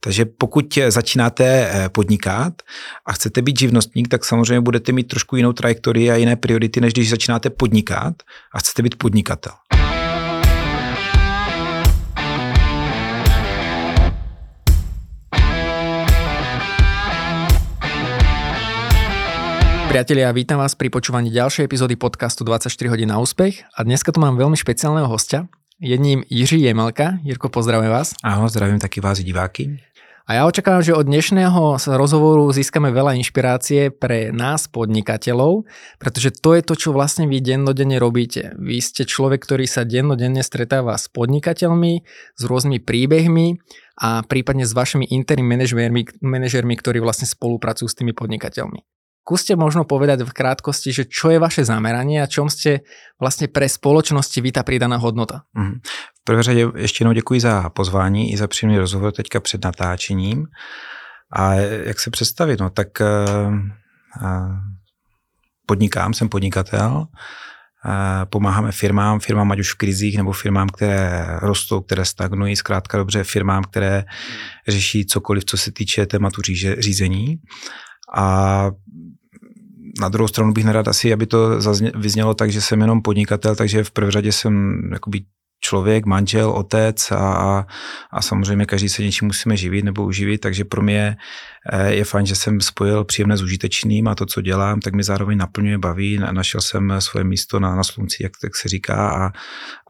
[0.00, 2.62] Takže pokud začínáte eh, podnikat
[3.06, 6.92] a chcete být živnostník, tak samozřejmě budete mít trošku jinou trajektorii a jiné priority, než
[6.92, 8.14] když začínáte podnikat
[8.52, 9.52] a chcete být podnikatel.
[19.96, 24.20] Priatelia, vítam vás pri počúvaní ďalšej epizódy podcastu 24 hodín na úspech a dneska tu
[24.20, 25.48] mám veľmi špeciálneho hostia.
[25.80, 27.20] Jedním Jiří Jemelka.
[27.20, 28.16] Jirko, pozdravím vás.
[28.24, 29.76] Áno, zdravím taky vás diváky.
[30.24, 35.68] A ja očakávam, že od dnešného rozhovoru získame veľa inšpirácie pre nás, podnikateľov,
[36.00, 38.56] pretože to je to, čo vlastne vy dennodenne robíte.
[38.56, 43.60] Vy ste človek, ktorý sa dennodenne stretáva s podnikateľmi, s rôznymi príbehmi
[44.00, 48.95] a prípadne s vašimi internými manažérmi, manažérmi ktorí vlastne spolupracujú s tými podnikateľmi.
[49.26, 52.86] Skúste možno povedať v krátkosti, že čo je vaše zameranie a čom ste
[53.18, 55.42] vlastně pre společnosti vy ta pridaná hodnota.
[55.50, 55.82] Mm.
[56.20, 60.46] V prvé řadě ještě jednou děkuji za pozvání i za příjemný rozhovor teďka před natáčením.
[61.32, 62.60] A jak se představit?
[62.60, 63.54] No tak uh,
[65.66, 71.80] podnikám, jsem podnikatel, uh, pomáháme firmám, firmám ať už v krizích nebo firmám, které rostou,
[71.80, 74.04] které stagnují, zkrátka dobře firmám, které
[74.68, 77.36] řeší cokoliv, co se týče tématu říže, řízení.
[78.16, 78.70] A
[80.00, 83.56] na druhou stranu bych nerad asi, aby to zazně, vyznělo tak, že jsem jenom podnikatel,
[83.56, 85.20] takže v prvé řadě jsem jakoby
[85.60, 87.66] člověk, manžel, otec a, a,
[88.12, 91.16] a samozřejmě každý se něčím musíme živit nebo uživit, takže pro mě
[91.72, 95.02] eh, je fajn, že jsem spojil příjemné s užitečným a to, co dělám, tak mi
[95.02, 96.18] zároveň naplňuje, baví.
[96.18, 99.32] Našel jsem svoje místo na, na slunci, jak tak se říká a,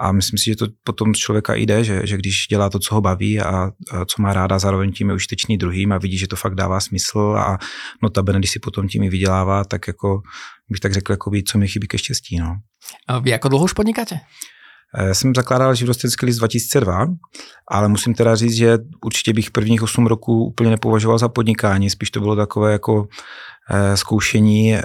[0.00, 2.94] a myslím si, že to potom z člověka jde, že, že když dělá to, co
[2.94, 6.28] ho baví a, a co má ráda, zároveň tím je užitečný druhým a vidí, že
[6.28, 7.58] to fakt dává smysl a
[8.02, 10.20] notabene, když si potom tím i vydělává, tak jako
[10.68, 12.38] bych tak řekl, jako ví, co mi chybí ke štěstí.
[12.38, 12.56] No.
[13.08, 14.20] A vy jako dlouho už podnikáte?
[14.96, 17.06] Já jsem zakládal živnostenský list 2002,
[17.70, 22.10] ale musím teda říct, že určitě bych prvních 8 roků úplně nepovažoval za podnikání, spíš
[22.10, 23.08] to bylo takové jako
[23.70, 24.82] eh, zkoušení, eh,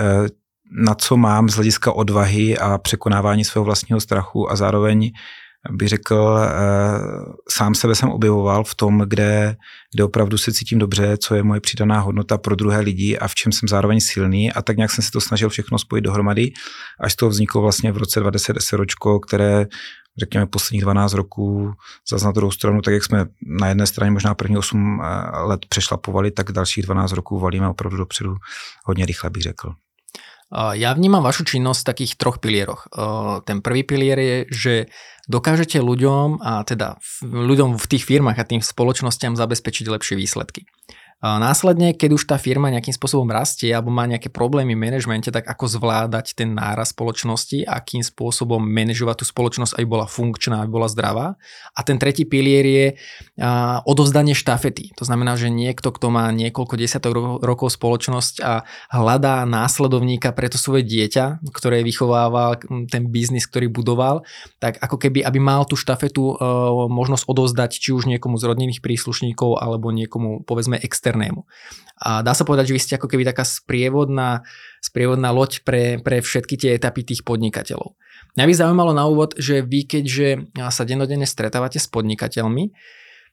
[0.86, 5.12] na co mám z hlediska odvahy a překonávání svého vlastního strachu a zároveň
[5.70, 6.50] bych řekl, eh,
[7.50, 9.56] sám sebe jsem objevoval v tom, kde,
[9.94, 13.36] kde opravdu se cítím dobře, co je moje přidaná hodnota pro druhé lidi a v
[13.36, 16.52] čem jsem zároveň silný a tak nějak jsem se to snažil všechno spojit dohromady,
[17.00, 19.66] až to vzniklo vlastně v roce 2010 SROčko, které
[20.20, 21.72] řekněme posledních 12 roků,
[22.10, 23.26] zase na druhou stranu, tak jak jsme
[23.60, 27.98] na jedné straně možná první 8 eh, let přešlapovali, tak dalších 12 roků valíme opravdu
[27.98, 28.36] dopředu
[28.86, 29.74] hodně rychle, bych řekl.
[30.52, 32.92] Ja vnímam vašu činnosť v takých troch pilieroch.
[33.48, 34.74] Ten prvý pilier je, že
[35.32, 40.68] dokážete ľuďom a teda ľuďom v tých firmách a tým spoločnostiam zabezpečiť lepšie výsledky.
[41.22, 45.46] Následne, keď už tá firma nejakým spôsobom rastie alebo má nejaké problémy v manažmente, tak
[45.46, 50.90] ako zvládať ten náraz spoločnosti, akým spôsobom manažovať tú spoločnosť, aby bola funkčná, aby bola
[50.90, 51.38] zdravá.
[51.78, 52.86] A ten tretí pilier je
[53.86, 54.98] odovzdanie štafety.
[54.98, 57.14] To znamená, že niekto, kto má niekoľko desiatok
[57.46, 62.58] rokov spoločnosť a hľadá následovníka pre to svoje dieťa, ktoré vychovával
[62.90, 64.26] ten biznis, ktorý budoval,
[64.58, 66.34] tak ako keby, aby mal tú štafetu
[66.90, 71.44] možnosť odovzdať či už niekomu z rodinných príslušníkov alebo niekomu povedzme externému externému.
[72.02, 74.42] A dá sa povedať, že vy ste ako keby taká sprievodná,
[74.82, 77.94] sprievodná loď pre, pre všetky tie etapy tých podnikateľov.
[78.34, 82.74] Mňa by zaujímalo na úvod, že vy keďže sa dennodenne stretávate s podnikateľmi,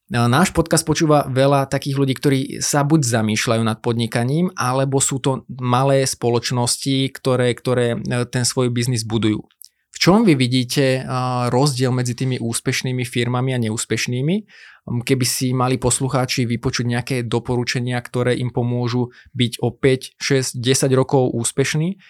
[0.08, 5.44] Náš podcast počúva veľa takých ľudí, ktorí sa buď zamýšľajú nad podnikaním, alebo sú to
[5.52, 9.44] malé spoločnosti, ktoré, ktoré e, ten svoj biznis budujú.
[9.92, 11.04] V čom vy vidíte
[11.52, 14.48] rozdiel medzi tými úspešnými firmami a neúspešnými?
[14.88, 20.88] Keby si mali poslucháči vypočuť nejaké doporučenia, ktoré im pomôžu byť o 5, 6, 10
[20.96, 22.00] rokov úspešní,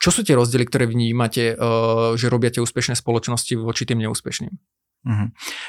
[0.00, 1.58] čo sú tie rozdiely, ktoré vnímate,
[2.16, 4.56] že robia tie úspešné spoločnosti voči tým neúspešným?
[5.06, 5.28] Mm-hmm.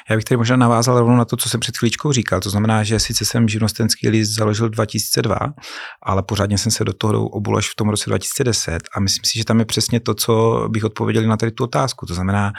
[0.09, 2.39] Já bych tady možná navázal rovnou na to, co jsem před chvíličkou říkal.
[2.39, 5.37] To znamená, že sice jsem živnostenský list založil 2002,
[6.03, 9.37] ale pořádně jsem se do toho obul až v tom roce 2010 a myslím si,
[9.37, 12.05] že tam je přesně to, co bych odpověděl na tady tu otázku.
[12.05, 12.51] To znamená,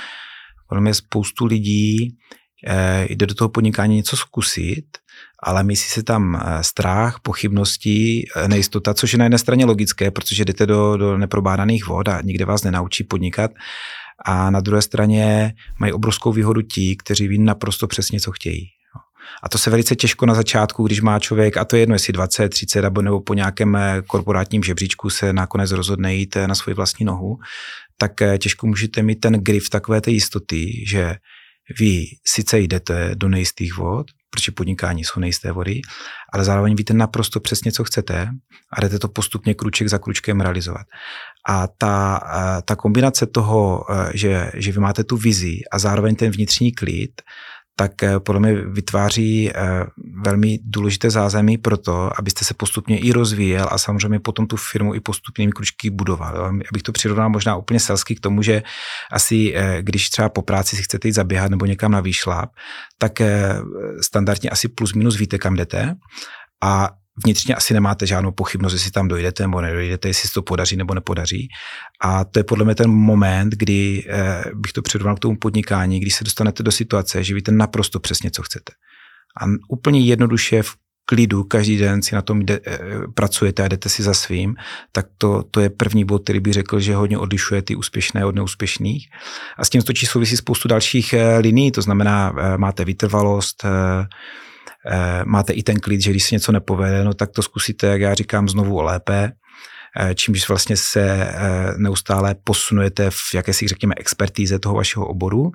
[0.68, 2.41] podle mě spoustu lidí eh,
[3.08, 4.84] jde do toho podnikání něco zkusit,
[5.42, 10.10] ale myslí se tam eh, strach, pochybnosti, eh, nejistota, což je na jedné straně logické,
[10.10, 13.50] protože jdete do, do neprobádaných vod a nikde vás nenaučí podnikat
[14.24, 18.68] a na druhé straně mají obrovskou výhodu ti, kteří ví naprosto přesně, co chtějí.
[19.42, 22.12] A to se velice těžko na začátku, když má člověk, a to je jedno, jestli
[22.12, 26.74] 20, 30 nebo po nějakém eh, korporátním žebříčku se nakonec rozhodne jít eh, na svoji
[26.74, 27.38] vlastní nohu,
[27.98, 31.14] tak eh, těžko můžete mít ten grif takové té jistoty, že
[31.78, 35.80] vy sice jdete do nejistých vod, protože podnikání jsou nejisté vody,
[36.32, 38.28] ale zároveň víte naprosto přesně, co chcete
[38.72, 40.86] a jdete to postupně kruček za kručkem realizovat.
[41.48, 42.20] A ta,
[42.64, 43.84] ta kombinace toho,
[44.14, 47.22] že, že vy máte tu vizi a zároveň ten vnitřní klid,
[47.76, 49.54] tak eh, podle mě vytváří eh,
[50.24, 54.94] velmi důležité zázemí pro to, abyste se postupně i rozvíjel a samozřejmě potom tu firmu
[54.94, 56.46] i postupnými kručky budoval.
[56.46, 58.62] Abych to přirovnal možná úplně selsky k tomu, že
[59.12, 62.50] asi když třeba po práci si chcete jít zaběhat nebo někam na výšláp,
[62.98, 63.12] tak
[64.00, 65.94] standardně asi plus minus víte, kam jdete
[66.62, 66.90] a
[67.24, 70.94] vnitřně asi nemáte žádnou pochybnost, jestli tam dojdete nebo nedojdete, jestli se to podaří nebo
[70.94, 71.48] nepodaří.
[72.00, 76.00] A to je podle mě ten moment, kdy eh, bych to předval k tomu podnikání,
[76.00, 78.72] když se dostanete do situace, že víte naprosto přesně, co chcete.
[79.40, 80.74] A úplně jednoduše v
[81.04, 82.78] klidu každý den si na tom jde, eh,
[83.14, 84.54] pracujete a jdete si za svým,
[84.92, 88.34] tak to, to je první bod, který bych řekl, že hodně odlišuje ty úspěšné od
[88.34, 89.06] neúspěšných.
[89.58, 93.64] A s tím točí souvisí spoustu dalších eh, liní, to znamená, máte vytrvalost,
[95.24, 98.14] máte i ten klid, že když se něco nepovede, no tak to zkusíte, jak já
[98.14, 99.32] říkám, znovu lépe,
[100.00, 105.52] eh, čímž vlastně se eh, neustále posunujete v jakési, řekněme, expertíze toho vašeho oboru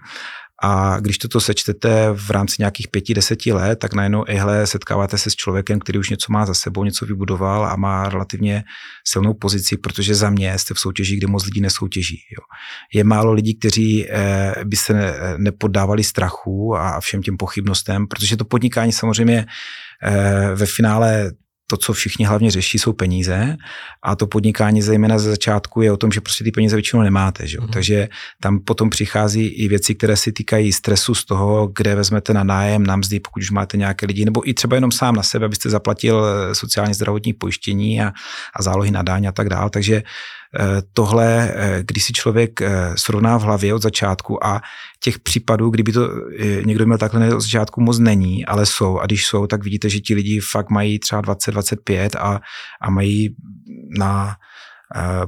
[0.64, 5.30] a když toto sečtete v rámci nějakých pěti, deseti let, tak najednou ihle setkáváte se
[5.30, 8.64] s člověkem, který už něco má za sebou, něco vybudoval a má relativně
[9.08, 12.18] silnou pozici, protože za mě jste v soutěži, kde moc lidí nesoutěží.
[12.38, 12.44] Jo.
[12.94, 18.46] Je málo lidí, kteří eh, by se nepoddávali strachu a všem těm pochybnostem, protože to
[18.46, 19.46] podnikání samozřejmě
[20.04, 21.32] eh, ve finále
[21.68, 23.58] to, co všichni hlavně řeší, jsou peníze
[24.04, 27.48] a to podnikání zejména ze začátku je o tom, že prostě ty peníze většinou nemáte.
[27.48, 27.58] Že?
[27.62, 27.68] Mm.
[27.68, 28.10] Takže
[28.40, 32.84] tam potom přichází i věci, které se týkají stresu z toho, kde vezmete na nájem,
[32.84, 35.70] na mzdy, pokud už máte nějaké lidi, nebo i třeba jenom sám na sebe, abyste
[35.70, 38.14] zaplatil eh, sociálně zdravotní pojištění a,
[38.56, 39.70] a zálohy na dáň a tak dále.
[39.70, 40.04] Takže
[40.94, 44.62] tohle, eh, když si člověk eh, srovná v hlavě od začátku a
[45.04, 46.10] těch případů, kdyby to
[46.66, 50.00] někdo měl takhle od začátku moc není, ale jsou a když jsou, tak vidíte, že
[50.00, 52.40] ti lidi fakt mají třeba 20-25 a,
[52.82, 53.36] a mají
[53.98, 54.36] na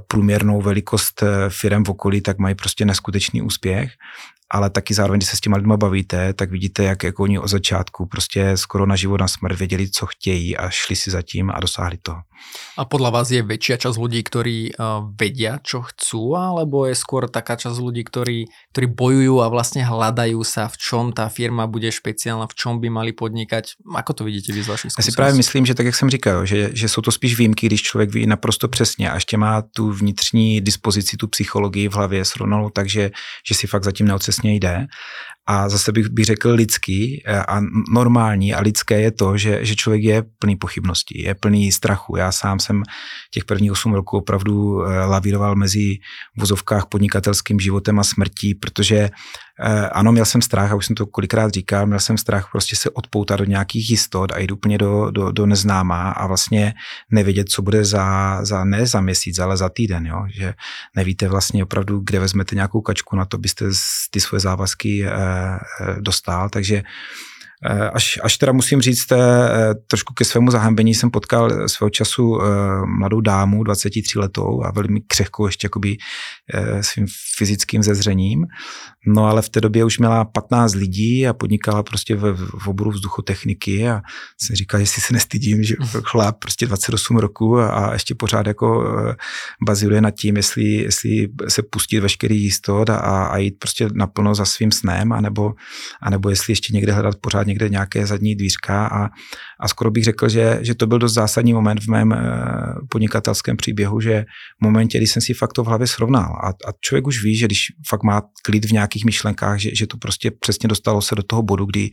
[0.07, 3.89] průměrnou velikost firm v okolí, tak mají prostě neskutečný úspěch
[4.51, 7.47] ale taky zároveň, když se s těma lidma bavíte, tak vidíte, jak jako oni od
[7.47, 11.49] začátku prostě skoro na život, na smrt věděli, co chtějí a šli si za tím
[11.49, 12.21] a dosáhli toho.
[12.79, 17.27] A podľa vás je väčšia časť ľudí, ktorí uh, vedia, čo chcú, alebo je skôr
[17.27, 21.91] taká časť ľudí, ktorí, ktorí bojujú a vlastne hľadajú sa, v čom tá firma bude
[21.91, 23.83] špeciálna, v čom by mali podnikať?
[23.83, 26.45] Ako to vidíte vy z vašich Já si právě myslím, že tak, jak jsem říkal,
[26.45, 29.91] že, že jsou to spíš výjimky, když člověk ví naprosto přesně a ještě má tu
[29.91, 33.11] vnitřní dispozici, tu psychologii v hlavě srovnanou tak, že,
[33.47, 34.87] že si fakt zatím neocesně jde
[35.49, 37.61] a zase bych, bych řekl lidský eh, a
[37.93, 42.17] normální a lidské je to, že, že člověk je plný pochybností, je plný strachu.
[42.17, 42.83] Já sám jsem
[43.33, 45.97] těch prvních 8 roků opravdu eh, lavíroval mezi
[46.37, 49.09] vozovkách podnikatelským životem a smrtí, protože
[49.91, 52.89] ano, měl jsem strach, a už jsem to kolikrát říkal, měl jsem strach prostě se
[52.89, 56.73] odpoutat do nějakých jistot a jít úplně do, do, do neznámá a vlastně
[57.11, 60.25] nevědět, co bude za, za, ne za měsíc, ale za týden, jo?
[60.29, 60.53] že
[60.95, 63.65] nevíte vlastně opravdu, kde vezmete nějakou kačku na to, byste
[64.11, 66.83] ty svoje závazky eh, eh dostal, takže Eh,
[67.93, 69.17] až, až teda musím říct, eh,
[69.87, 72.45] trošku ke svému zahambení jsem potkal svého času eh,
[72.97, 75.97] mladou dámu, 23 letou a velmi křehkou ještě jakoby
[76.81, 77.05] svým
[77.37, 78.45] fyzickým zezřením.
[79.07, 82.91] No ale v té době už měla 15 lidí a podnikala prostě v, v oboru
[82.91, 84.01] vzduchotechniky a
[84.41, 88.83] jsem říkal, jestli se nestydím, že chlap prostě 28 roku a ještě pořád jako
[89.65, 92.95] baziluje nad tím, jestli, jestli se pustit veškerý jistot a,
[93.25, 95.53] a jít prostě naplno za svým snem, anebo,
[96.01, 99.09] anebo jestli ještě někde hledat pořád někde nějaké zadní dvířka a,
[99.59, 102.19] a skoro bych řekl, že, že to byl dost zásadní moment v mém eh,
[102.89, 104.25] podnikatelském příběhu, že
[104.61, 107.37] v momentě, kdy jsem si fakt to v hlavě srovnal a, a člověk už ví,
[107.37, 111.15] že když fakt má klid v nějakých myšlenkách, že, že to prostě přesně dostalo se
[111.15, 111.89] do toho bodu, kdy,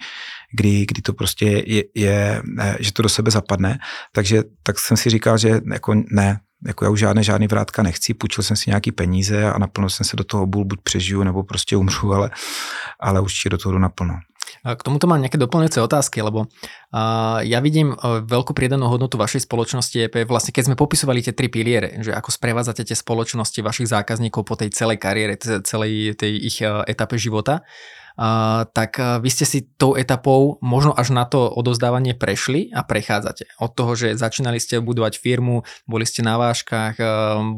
[0.57, 3.79] kdy, kdy to prostě je, je, eh, že to do sebe zapadne,
[4.13, 8.15] takže tak jsem si říkal, že jako ne, jako já už žádné, žádný vrátka nechci,
[8.15, 11.43] půjčil jsem si nějaký peníze a naplno jsem se do toho bůl, buď přežiju, nebo
[11.43, 12.31] prostě umřu, ale,
[13.01, 14.15] ale určitě do toho jdu naplno.
[14.63, 16.47] K tomuto mám nejaké doplňujúce otázky, lebo
[17.43, 21.53] ja vidím uh, veľkú pridanú hodnotu vašej spoločnosti EP, vlastne keď sme popisovali tie tri
[21.53, 26.59] piliere, že ako sprevádzate tie spoločnosti vašich zákazníkov po tej celej kariére, celej tej ich
[26.65, 27.67] etape života,
[28.73, 33.45] tak vy ste si tou etapou možno až na to odozdávanie prešli a prechádzate.
[33.61, 36.97] Od toho, že začínali ste budovať firmu, boli ste na váškach,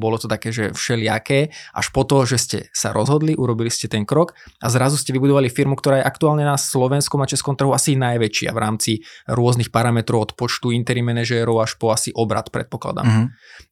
[0.03, 4.03] bolo to také, že všelijaké, až po to, že ste sa rozhodli, urobili ste ten
[4.03, 7.95] krok a zrazu ste vybudovali firmu, ktorá je aktuálne na slovenskom a českom trhu asi
[7.95, 8.93] najväčšia v rámci
[9.31, 13.07] rôznych parametrov od počtu interim manažérov až po asi obrad, predpokladám.
[13.07, 13.27] Mm-hmm.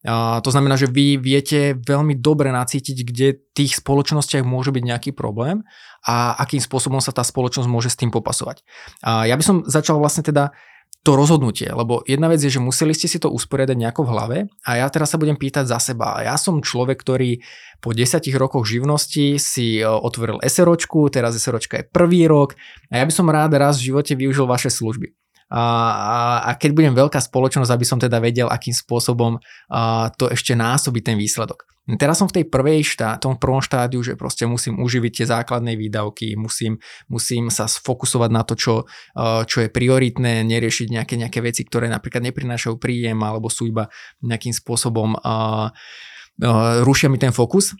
[0.07, 3.27] A, to znamená, že vy viete veľmi dobre nacítiť, kde
[3.57, 5.65] tých spoločnostiach môže byť nejaký problém
[6.05, 8.61] a akým spôsobom sa tá spoločnosť môže s tým popasovať.
[9.01, 10.53] A ja by som začal vlastne teda
[11.07, 14.37] to rozhodnutie, lebo jedna vec je, že museli ste si to usporiadať nejako v hlave
[14.67, 16.19] a ja teraz sa budem pýtať za seba.
[16.19, 17.39] Ja som človek, ktorý
[17.79, 22.59] po 10 rokoch živnosti si e, otvoril SROčku, teraz SROčka je prvý rok
[22.91, 25.15] a ja by som rád raz v živote využil vaše služby.
[25.47, 29.39] A, keď budem veľká spoločnosť, aby som teda vedel, akým spôsobom
[30.19, 31.63] to ešte násobí ten výsledok.
[31.95, 35.79] Teraz som v tej prvej štá, tom prvom štádiu, že proste musím uživiť tie základné
[35.79, 38.91] výdavky, musím, musím sa sfokusovať na to, čo,
[39.47, 43.87] čo je prioritné, neriešiť nejaké, nejaké veci, ktoré napríklad neprinášajú príjem alebo sú iba
[44.19, 45.71] nejakým spôsobom uh,
[46.85, 47.73] rušia mi ten fokus.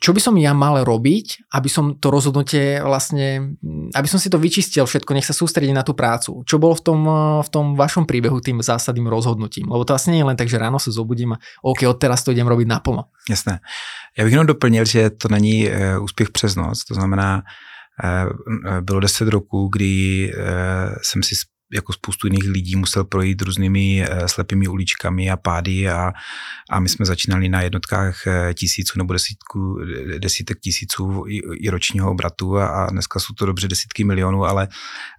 [0.00, 4.32] Čo by som ja mal robiť, aby som to rozhodnutie vlastne, mm, aby som si
[4.32, 6.40] to vyčistil všetko, nech sa sústredí na tú prácu.
[6.48, 9.68] Čo bolo v tom, eh, v tom vašom príbehu tým zásadným rozhodnutím?
[9.68, 12.24] Lebo to vlastně nie je len tak, že ráno se zobudím a OK, od teraz
[12.24, 13.04] to idem robiť naplno.
[13.28, 13.60] Jasné.
[14.18, 15.68] Já bych jenom doplnil, že to není
[16.00, 17.42] úspěch přes noc, to znamená,
[18.80, 20.32] bylo deset roků, kdy
[21.02, 21.34] jsem si
[21.72, 26.12] jako spoustu jiných lidí musel projít různými eh, slepými uličkami a pády a,
[26.70, 29.78] a my jsme začínali na jednotkách eh, tisíců nebo desítku,
[30.18, 34.68] desítek tisíců i, i ročního obratu a, a dneska jsou to dobře desítky milionů, ale,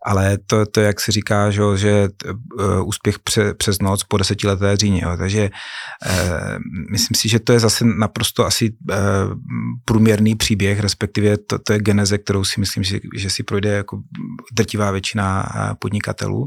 [0.06, 4.76] ale to, to, jak se říká, že, že uh, úspěch pře, přes noc po desetileté
[4.76, 5.02] dříně.
[5.04, 5.18] Jo.
[5.18, 5.50] Takže
[6.06, 6.58] uh,
[6.92, 8.72] myslím si, že to je zase naprosto asi
[9.86, 14.02] průměrný příběh, respektive to, to je geneze, kterou si myslím, že, že si projde jako
[14.54, 16.39] drtivá většina podnikatelů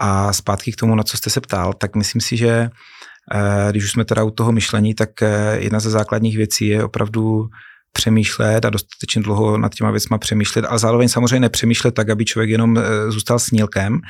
[0.00, 2.70] a zpátky k tomu, na co jste se ptal, tak myslím si, že
[3.34, 6.84] eh, když už jsme teda u toho myšlení, tak eh, jedna ze základních věcí je
[6.84, 7.48] opravdu
[7.92, 12.50] přemýšlet a dostatečně dlouho nad těma věcma přemýšlet, ale zároveň samozřejmě nepřemýšlet tak, aby člověk
[12.50, 14.00] jenom eh, zůstal snílkem,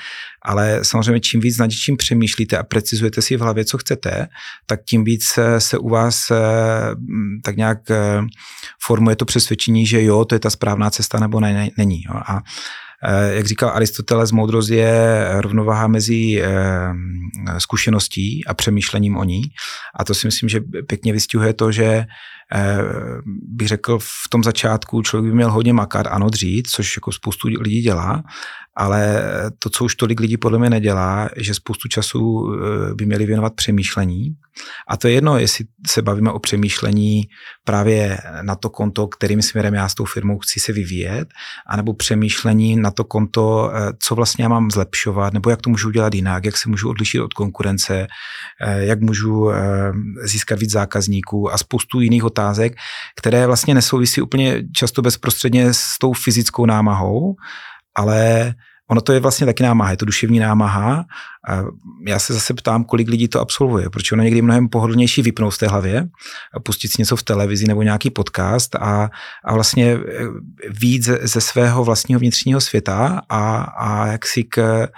[0.45, 4.27] ale samozřejmě čím víc nad čím přemýšlíte a precizujete si v hlavě, co chcete,
[4.67, 5.25] tak tím víc
[5.59, 6.33] se u vás
[7.45, 7.79] tak nějak
[8.83, 12.03] formuje to přesvědčení, že jo, to je ta správná cesta nebo ne, ne, není.
[12.03, 12.15] Jo.
[12.27, 12.41] A
[13.31, 16.51] jak říkal Aristoteles, moudrost je rovnováha mezi eh,
[17.59, 19.43] zkušeností a přemýšlením o ní.
[19.95, 22.07] A to si myslím, že pěkně vystihuje to, že
[22.55, 22.83] Eh,
[23.27, 27.49] bych řekl, v tom začátku člověk by měl hodně makat, ano, dřít, což jako spoustu
[27.49, 28.23] lidí dělá,
[28.77, 29.23] ale
[29.59, 33.55] to, co už tolik lidí podle mě nedělá, že spoustu času eh, by měli věnovat
[33.55, 34.35] přemýšlení.
[34.89, 37.23] A to je jedno, jestli se bavíme o přemýšlení
[37.65, 41.29] právě na to konto, kterým směrem já s tou firmou chci se vyvíjet,
[41.67, 45.89] anebo přemýšlení na to konto, eh, co vlastně já mám zlepšovat, nebo jak to můžu
[45.89, 48.07] udělat jinak, jak se můžu odlišit od konkurence,
[48.79, 49.51] jak můžu
[50.23, 52.73] získat víc zákazníků a spoustu jiných otázek,
[53.17, 57.35] které vlastně nesouvisí úplně často bezprostředně s tou fyzickou námahou,
[57.95, 58.55] ale
[58.91, 61.05] ono to je vlastně taky námaha, je to duševní námaha.
[62.07, 65.59] Já se zase ptám, kolik lidí to absolvuje, protože ono někdy mnohem pohodlnější vypnout v
[65.59, 66.09] té hlavě,
[66.65, 69.11] pustit si něco v televizi nebo nějaký podcast a,
[69.45, 69.99] a vlastně
[70.81, 74.89] víc ze, ze svého vlastního vnitřního světa a, a jak si k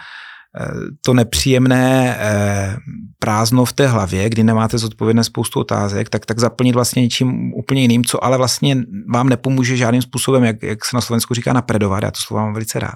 [1.05, 2.77] to nepříjemné eh,
[3.19, 7.83] prázdno v té hlavě, kdy nemáte zodpovědné spoustu otázek, tak, tak zaplnit vlastně něčím úplně
[7.83, 8.77] jiným, co ale vlastně
[9.13, 12.03] vám nepomůže žádným způsobem, jak, jak se na Slovensku říká, napredovat.
[12.03, 12.95] Já to slovo mám velice rád.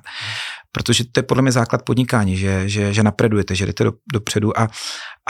[0.72, 4.60] Protože to je podle mě základ podnikání, že, že, že napredujete, že jdete do, dopředu
[4.60, 4.68] a,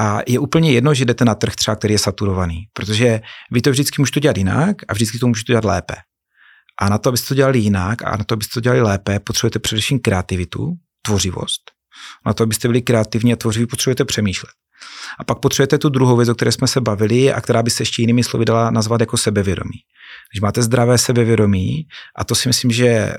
[0.01, 3.21] a je úplně jedno, že jdete na trh třeba, který je saturovaný, protože
[3.53, 5.95] vy to vždycky můžete dělat jinak a vždycky to můžete dělat lépe.
[6.81, 9.59] A na to, abyste to dělali jinak a na to, abyste to dělali lépe, potřebujete
[9.59, 11.76] především kreativitu, tvořivost
[12.27, 14.53] na to, abyste byli kreativní a tvořiví, potřebujete přemýšlet.
[15.19, 17.83] A pak potřebujete tu druhou věc, o které jsme se bavili a která by se
[17.83, 19.79] ještě jinými slovy dala nazvat jako sebevědomí.
[20.33, 21.87] Když máte zdravé sebevědomí,
[22.17, 23.17] a to si myslím, že eh,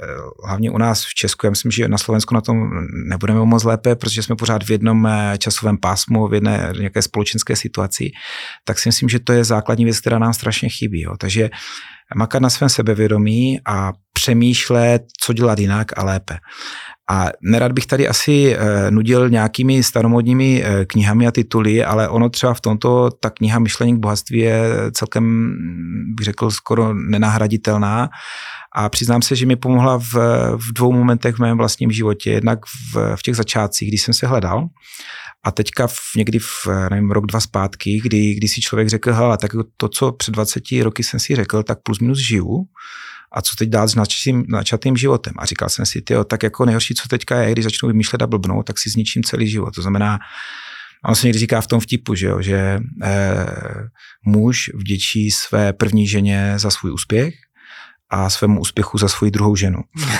[0.48, 2.70] hlavně u nás v Česku, já myslím, že na Slovensku na tom
[3.10, 7.56] nebudeme moc lépe, protože jsme pořád v jednom eh, časovém pásmu, v jedné nějaké společenské
[7.56, 8.12] situaci,
[8.64, 11.02] tak si myslím, že to je základní věc, která nám strašně chybí.
[11.02, 11.18] Jo.
[11.20, 11.50] Takže
[12.16, 16.38] makat na svém sebevědomí a přemýšlet, co dělat jinak a lépe.
[17.10, 22.30] A nerad bych tady asi e, nudil nějakými staromodními e, knihami a tituly, ale ono
[22.30, 24.62] třeba v tomto, ta kniha Myšlení k bohatství je
[24.92, 25.54] celkem,
[26.18, 28.10] bych řekl, skoro nenahraditelná.
[28.76, 30.14] A přiznám se, že mi pomohla v,
[30.56, 32.32] v dvou momentech v mém vlastním životě.
[32.32, 34.68] Jednak v, v těch začátcích, kdy jsem se hledal,
[35.44, 39.38] a teďka v, někdy v nevím, rok, dva zpátky, kdy, kdy si člověk řekl, hele,
[39.38, 42.66] tak to, co před 20 roky jsem si řekl, tak plus minus žiju,
[43.38, 45.34] a co teď dát s načatým, načatým životem.
[45.38, 48.27] A říkal jsem si, tyjo, tak jako nejhorší, co teďka je, když začnu vymýšlet a
[48.27, 49.75] blbnout, tak si zničím celý život.
[49.75, 50.20] To znamená,
[51.06, 53.46] on se někdy říká v tom vtipu, že, jo, že eh,
[54.25, 57.34] muž vděčí své první ženě za svůj úspěch
[58.10, 59.79] a svému úspěchu za svoji druhou ženu.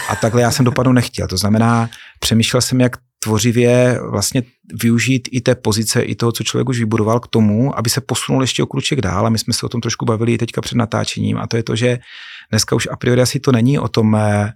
[0.10, 1.28] A takhle já jsem dopadnout nechtěl.
[1.28, 2.98] To znamená, přemýšlel jsem, jak
[3.28, 4.44] tvořivě vlastně
[4.84, 8.42] využít i té pozice, i toho, co člověk už vybudoval k tomu, aby se posunul
[8.42, 9.28] ještě o kruček dál.
[9.28, 11.38] A my jsme se o tom trošku bavili teďka před natáčením.
[11.38, 12.00] A to je to, že
[12.50, 14.54] dneska už a priori asi to není o tom, eh,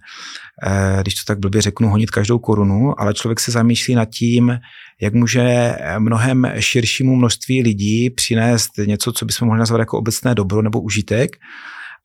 [0.64, 4.58] eh, když to tak blbě řeknu, honit každou korunu, ale člověk se zamýšlí nad tím,
[5.00, 10.62] jak může mnohem širšímu množství lidí přinést něco, co bychom mohli nazvat jako obecné dobro
[10.62, 11.36] nebo užitek.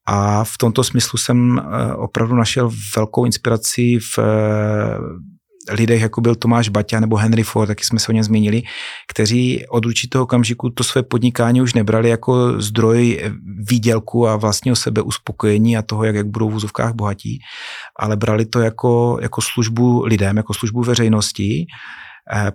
[0.05, 1.61] A v tomto smyslu jsem
[1.95, 4.19] opravdu našel velkou inspiraci v
[5.69, 8.63] lidech, jako byl Tomáš Baťa nebo Henry Ford, taky jsme se o něm zmínili,
[9.07, 13.21] kteří od určitého okamžiku to své podnikání už nebrali jako zdroj
[13.69, 17.39] výdělku a vlastního sebeuspokojení a toho, jak, jak budou v úzovkách bohatí,
[17.99, 21.65] ale brali to jako, jako službu lidem, jako službu veřejnosti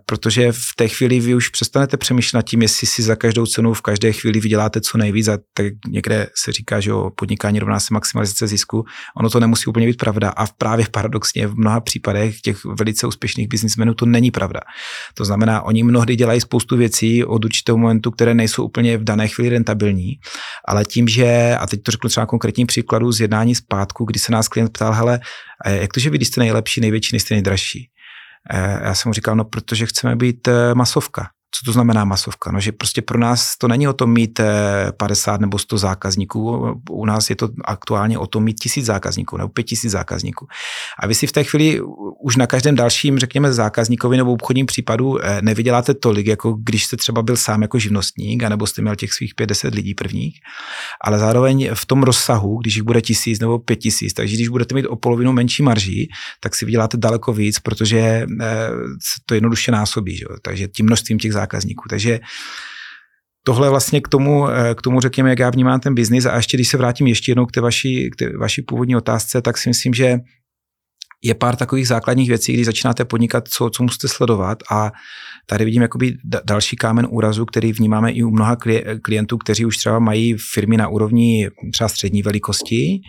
[0.06, 3.74] protože v té chvíli vy už přestanete přemýšlet nad tím, jestli si za každou cenu
[3.74, 7.80] v každé chvíli vyděláte co nejvíc a tak někde se říká, že o podnikání rovná
[7.80, 8.84] se maximalizace zisku.
[9.16, 13.48] Ono to nemusí úplně být pravda a právě paradoxně v mnoha případech těch velice úspěšných
[13.48, 14.60] biznismenů to není pravda.
[15.14, 19.28] To znamená, oni mnohdy dělají spoustu věcí od určitého momentu, které nejsou úplně v dané
[19.28, 20.12] chvíli rentabilní,
[20.68, 24.32] ale tím, že, a teď to řeknu třeba konkrétním příkladu z jednání zpátku, kdy se
[24.32, 25.20] nás klient ptal, hele,
[25.66, 27.88] jak to, že vy jste nejlepší, největší, nejste nejdražší?
[28.50, 31.30] Eh, já jsem mu říkal, no protože chceme být eh, masovka.
[31.54, 32.52] Co to znamená masovka?
[32.52, 34.40] No, že prostě pro nás to není o tom mít
[34.96, 39.36] 50 eh, nebo 100 zákazníků, u nás je to aktuálně o tom mít tisíc zákazníků
[39.36, 40.46] nebo pět tisíc zákazníků.
[40.98, 41.80] A vy si v té chvíli
[42.22, 46.96] už na každém dalším, řekněme, zákazníkovi nebo obchodním případu eh, nevyděláte tolik, jako když jste
[46.96, 50.40] třeba byl sám jako živnostník, anebo jste měl těch svých 50 lidí prvních,
[51.04, 54.74] ale zároveň v tom rozsahu, když jich bude tisíc nebo pět tisíc, takže když budete
[54.74, 56.08] mít o polovinu menší marží,
[56.40, 58.68] tak si vyděláte daleko víc, protože eh,
[59.26, 60.16] to jednoduše násobí.
[60.16, 60.24] Že?
[60.42, 61.41] Takže tím množstvím těch zákazníků.
[61.90, 62.20] Takže
[63.44, 66.26] tohle vlastně k tomu, eh, k tomu řekněme, jak já vnímám ten biznis.
[66.26, 69.42] A ještě když se vrátím ještě jednou k té vaší, k té vaší původní otázce,
[69.42, 70.18] tak si myslím, že
[71.24, 74.58] je pár takových základních věcí, když začínáte podnikat, co, co musíte sledovat.
[74.70, 74.92] A
[75.46, 78.56] tady vidím jakoby další kámen úrazu, který vnímáme i u mnoha
[79.02, 83.00] klientů, kteří už třeba mají firmy na úrovni třeba střední velikosti.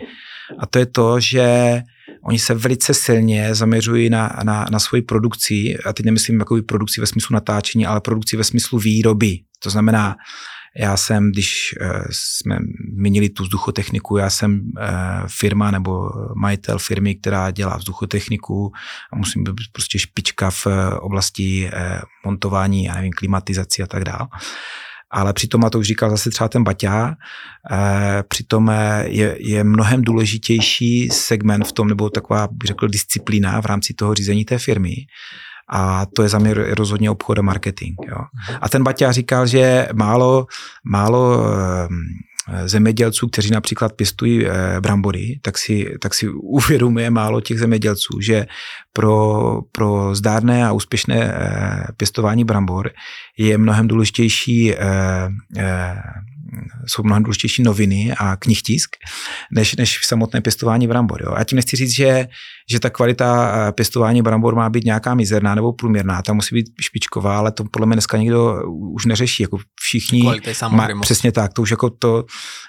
[0.58, 1.80] A to je to, že
[2.22, 7.00] Oni se velice silně zaměřují na, na, na svoji produkci, a teď nemyslím jako produkci
[7.00, 9.38] ve smyslu natáčení, ale produkci ve smyslu výroby.
[9.62, 10.16] To znamená,
[10.76, 12.58] já jsem, když uh, jsme
[12.92, 14.86] měnili tu vzduchotechniku, já jsem uh,
[15.26, 18.72] firma nebo majitel firmy, která dělá vzduchotechniku
[19.12, 21.70] a musím být prostě špička v uh, oblasti
[22.24, 24.28] montování, já nevím, klimatizaci a tak dále
[25.14, 27.14] ale přitom, a to už říkal zase třeba ten Baťa,
[27.70, 33.60] eh, přitom eh, je, je mnohem důležitější segment v tom, nebo taková, bych řekl, disciplína
[33.60, 34.94] v rámci toho řízení té firmy.
[35.70, 37.94] A to je za mě rozhodně obchod a marketing.
[38.08, 38.16] Jo.
[38.60, 40.46] A ten Baťa říkal, že málo,
[40.84, 41.88] málo eh,
[42.64, 44.46] zemědělců, kteří například pěstují
[44.80, 48.46] brambory, tak si, tak si uvědomuje málo těch zemědělců, že
[48.92, 51.38] pro, pro zdárné a úspěšné
[51.96, 52.90] pěstování brambor
[53.38, 54.74] je mnohem důležitější
[56.86, 58.96] jsou mnohem důležitější noviny a knihtisk,
[59.52, 61.22] než, než samotné pěstování brambor.
[61.22, 61.34] Jo.
[61.36, 62.28] A tím nechci říct, že,
[62.70, 66.66] že ta kvalita eh, pěstování brambor má být nějaká mizerná nebo průměrná, ta musí být
[66.80, 70.22] špičková, ale to podle mě dneska nikdo už neřeší, jako všichni.
[70.76, 72.24] Má, přesně tak, to už jako to,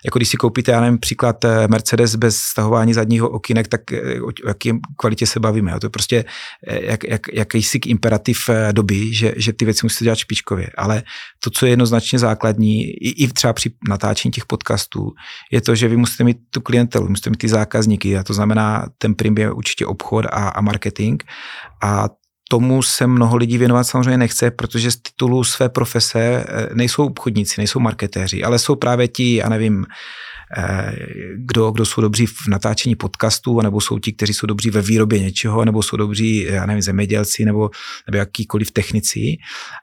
[0.05, 4.21] jako když si koupíte, já nevím, příklad eh, Mercedes bez stahování zadního okinek, tak eh,
[4.21, 5.71] o jaké kvalitě se bavíme.
[5.71, 5.79] Jo.
[5.79, 6.25] To je prostě
[6.67, 10.69] jak, jak, jakýsi imperativ doby, že, že ty věci musíte dělat špičkově.
[10.77, 11.03] Ale
[11.43, 15.11] to, co je jednoznačně základní, i, i třeba při natáčení těch podcastů,
[15.51, 18.85] je to, že vy musíte mít tu klientelu, musíte mít ty zákazníky a to znamená,
[18.97, 21.23] ten prim je určitě obchod a, a marketing
[21.83, 22.09] a
[22.49, 27.53] tomu se mnoho lidí věnovat samozřejmě nechce, protože z titulu své profese eh, nejsou obchodníci,
[27.57, 29.85] nejsou marketéři, ale jsou právě ti, já nevím,
[30.57, 30.95] Eh,
[31.35, 35.19] kdo, kdo jsou dobří v natáčení podcastů, nebo jsou ti, kteří jsou dobří ve výrobě
[35.19, 37.69] něčeho, nebo jsou dobří, já nevím, zemědělci, nebo,
[38.07, 39.37] nebo jakýkoliv technici.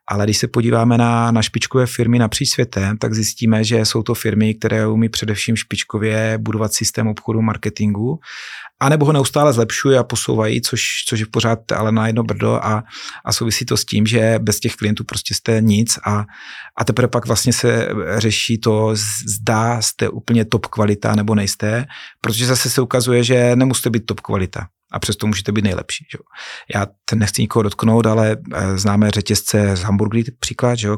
[0.09, 4.15] Ale když se podíváme na, na špičkové firmy napříč světem, tak zjistíme, že jsou to
[4.15, 8.19] firmy, které umí především špičkově budovat systém obchodu, marketingu
[8.83, 12.55] a nebo ho neustále zlepšují a posouvají, což, což je pořád ale na jedno brdo
[12.55, 12.85] a,
[13.25, 16.25] a souvisí to s tím, že bez těch klientů prostě jste nic a,
[16.77, 18.91] a teprve pak vlastně se řeší to,
[19.27, 21.87] zdá jste úplně top kvalita nebo nejste,
[22.21, 26.07] protože zase se ukazuje, že nemusíte být top kvalita a přesto můžete být nejlepší.
[26.13, 26.19] Že?
[26.75, 30.89] Já nechci nikoho dotknout, ale eh, známe řetězce z Hamburgy příklad, že?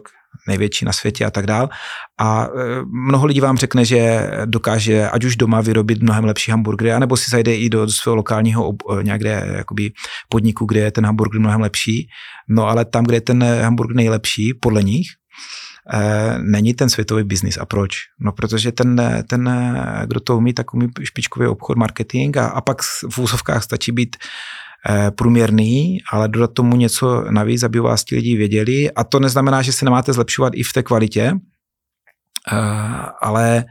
[0.49, 1.68] Největší na světě a tak dál.
[2.18, 2.49] A e,
[2.85, 7.31] mnoho lidí vám řekne, že dokáže ať už doma vyrobit mnohem lepší hamburgery, anebo si
[7.31, 9.92] zajde i do svého lokálního e, nějaké jakoby
[10.29, 12.09] podniku, kde je ten hamburger mnohem lepší.
[12.49, 15.07] No ale tam, kde je ten hamburger nejlepší, podle nich,
[15.92, 17.59] e, není ten světový biznis.
[17.59, 17.97] A proč?
[18.20, 19.51] No protože ten, ten
[20.07, 24.16] kdo to umí, tak umí špičkový obchod, marketing a, a pak v úsovkách stačí být
[25.11, 28.90] průměrný, ale dodat tomu něco navíc, aby vás ti lidi věděli.
[28.90, 31.33] A to neznamená, že se nemáte zlepšovat i v té kvalitě,
[32.53, 32.57] eh,
[33.23, 33.64] ale,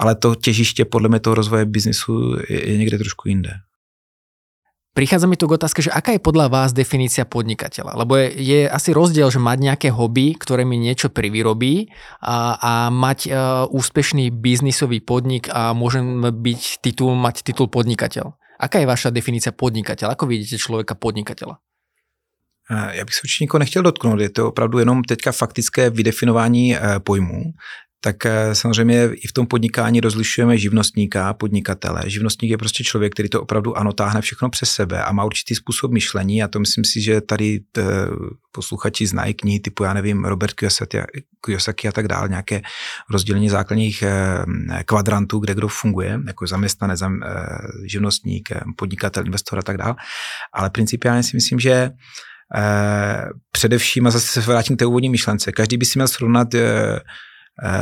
[0.00, 3.50] ale to těžiště podle mě toho rozvoje biznisu je, je někde trošku jinde.
[4.98, 7.94] Prichádza mi tu k otázke, že aká je podľa vás definícia podnikateľa?
[8.02, 11.86] Lebo je, je asi rozdiel, že mať nejaké hobby, ktoré mi niečo privyrobí
[12.18, 18.34] a, a mať uh, úspešný biznisový podnik a môžem byť titul, mať titul podnikateľ.
[18.58, 20.18] Aká je vaša definícia podnikateľa?
[20.18, 21.58] Ako vidíte člověka podnikatela?
[22.68, 27.42] Já bych se určitě nikoho nechtěl dotknout, je to opravdu jenom teďka faktické vydefinování pojmů
[28.00, 32.02] tak eh, samozřejmě i v tom podnikání rozlišujeme živnostníka a podnikatele.
[32.06, 35.54] Živnostník je prostě člověk, který to opravdu ano táhne všechno přes sebe a má určitý
[35.54, 38.06] způsob myšlení a to myslím si, že tady t, eh,
[38.52, 40.54] posluchači znají knihy typu, já nevím, Robert
[41.44, 42.62] Kiyosaki, a tak dále, nějaké
[43.10, 44.44] rozdělení základních eh,
[44.84, 47.00] kvadrantů, kde kdo funguje, jako zaměstnanec,
[47.86, 49.94] živnostník, podnikatel, investor a tak dále.
[50.52, 51.90] Ale principiálně si myslím, že
[53.52, 56.48] především, a zase se vrátím k té úvodní myšlence, každý by si měl srovnat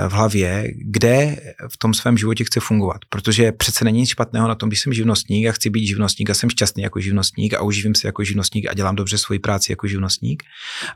[0.08, 1.36] v hlavě, kde
[1.72, 3.00] v tom svém životě chce fungovat.
[3.08, 6.34] Protože přece není nic špatného na tom, když jsem živnostník a chci být živnostník a
[6.34, 9.86] jsem šťastný jako živnostník a uživím se jako živnostník a dělám dobře svoji práci jako
[9.86, 10.42] živnostník.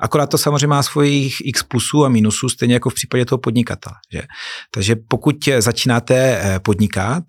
[0.00, 3.96] Akorát to samozřejmě má svojich x plusů a minusů, stejně jako v případě toho podnikatele.
[4.12, 4.22] Že?
[4.70, 7.24] Takže pokud začínáte eh, podnikat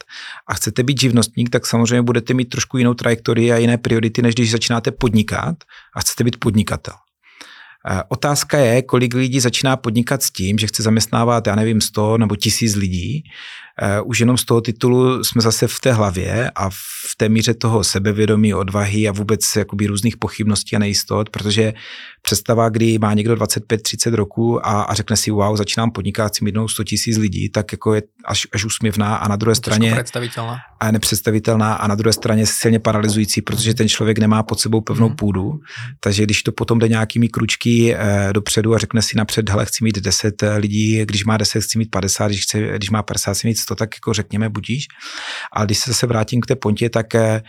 [0.48, 4.36] a chcete být živnostník, tak samozřejmě budete mít trošku jinou trajektorii a jiné priority, než
[4.36, 5.56] když začínáte podnikat
[5.96, 6.94] a chcete být podnikatel.
[7.90, 12.18] Eh, otázka je, kolik lidí začíná podnikat s tím, že chce zaměstnávat, já nevím, 100
[12.18, 13.24] nebo 1000 lidí
[13.84, 17.54] Eh, už jenom z toho titulu jsme zase v té hlavě a v té míře
[17.54, 21.74] toho sebevědomí, odvahy a vůbec jakoby různých pochybností a nejistot, protože
[22.22, 26.68] představa, kdy má někdo 25-30 roku a, a řekne si, wow, začínám podnikat, si jednou
[26.68, 29.92] 100 tisíc lidí, tak jako je až, až úsměvná a na druhé straně.
[30.82, 34.82] A je nepředstavitelná a na druhé straně silně paralyzující, protože ten člověk nemá pod sebou
[34.82, 35.16] pevnou mm.
[35.16, 35.60] půdu,
[36.00, 39.84] takže když to potom jde nějakými kručky eh, dopředu a řekne si napřed, hele, chci
[39.84, 43.48] mít 10 lidí, když má 10, chci mít 50, když, chce, když má 50, chci
[43.48, 44.88] mít 100, tak jako řekněme budíš.
[45.54, 47.42] Ale když se zase vrátím k té pontě, tak eh,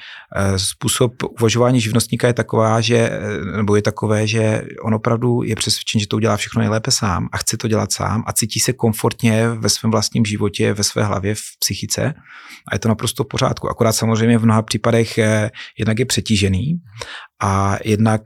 [0.57, 6.01] způsob uvažování živnostníka je taková, že, eh, nebo je takové, že on opravdu je přesvědčen,
[6.01, 9.49] že to udělá všechno nejlépe sám a chce to dělat sám a cítí se komfortně
[9.49, 12.15] ve svém vlastním životě, ve své hlavě, v psychice
[12.69, 13.69] a je to naprosto v pořádku.
[13.71, 16.75] Akorát samozřejmě v mnoha případech eh, jednak je přetížený
[17.43, 18.23] a jednak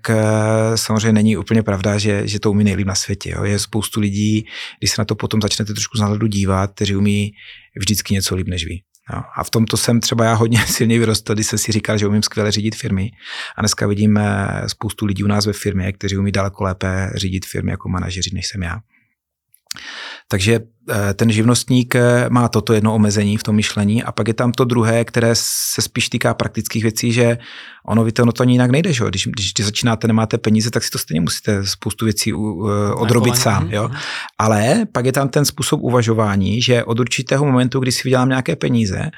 [0.74, 3.32] samozřejmě není úplně pravda, že, že to umí nejlíp na světě.
[3.36, 3.44] Jo.
[3.44, 4.46] Je spoustu lidí,
[4.78, 7.32] když se na to potom začnete trošku z náhledu dívat, kteří umí
[7.78, 8.78] vždycky něco líp než vy.
[9.12, 9.22] Jo.
[9.36, 12.22] A v tomto jsem třeba já hodně silně vyrostl, když jsem si říkal, že umím
[12.22, 13.10] skvěle řídit firmy.
[13.56, 14.20] A dneska vidím
[14.66, 18.46] spoustu lidí u nás ve firmě, kteří umí daleko lépe řídit firmy jako manažeři, než
[18.46, 18.78] jsem já.
[20.28, 20.66] Takže eh,
[21.14, 24.64] ten živnostník eh, má toto jedno omezení v tom myšlení a pak je tam to
[24.64, 27.38] druhé, které se spíš týká praktických věcí, že
[27.86, 29.04] ono vy to, no to ani jinak nejde, že?
[29.04, 33.68] Když, když, začínáte, nemáte peníze, tak si to stejně musíte spoustu věcí uh, odrobit sám.
[33.70, 33.90] Jo?
[34.38, 38.56] Ale pak je tam ten způsob uvažování, že od určitého momentu, kdy si vydělám nějaké
[38.56, 39.10] peníze,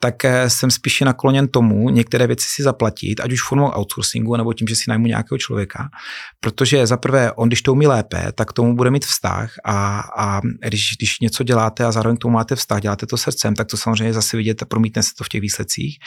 [0.00, 4.52] tak eh, jsem spíše nakloněn tomu některé věci si zaplatit, ať už formou outsourcingu, nebo
[4.52, 5.88] tím, že si najmu nějakého člověka,
[6.40, 10.40] protože za prvé, on když to umí lépe, tak tomu bude mít vztah a, a
[10.68, 13.76] když, když něco děláte a zároveň k tomu máte vztah, děláte to srdcem, tak to
[13.76, 15.98] samozřejmě zase vidět a promítne se to v těch výsledcích.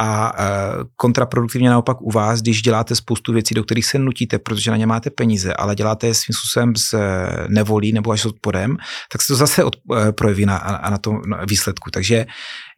[0.00, 0.44] A e,
[0.96, 4.86] kontraproduktivně naopak u vás, když děláte spoustu věcí, do kterých se nutíte, protože na ně
[4.86, 8.76] máte peníze, ale děláte je svým způsobem s eh, nevolí nebo až s odporem,
[9.12, 11.90] tak se to zase od, e, projeví na, na tom výsledku.
[11.90, 12.26] Takže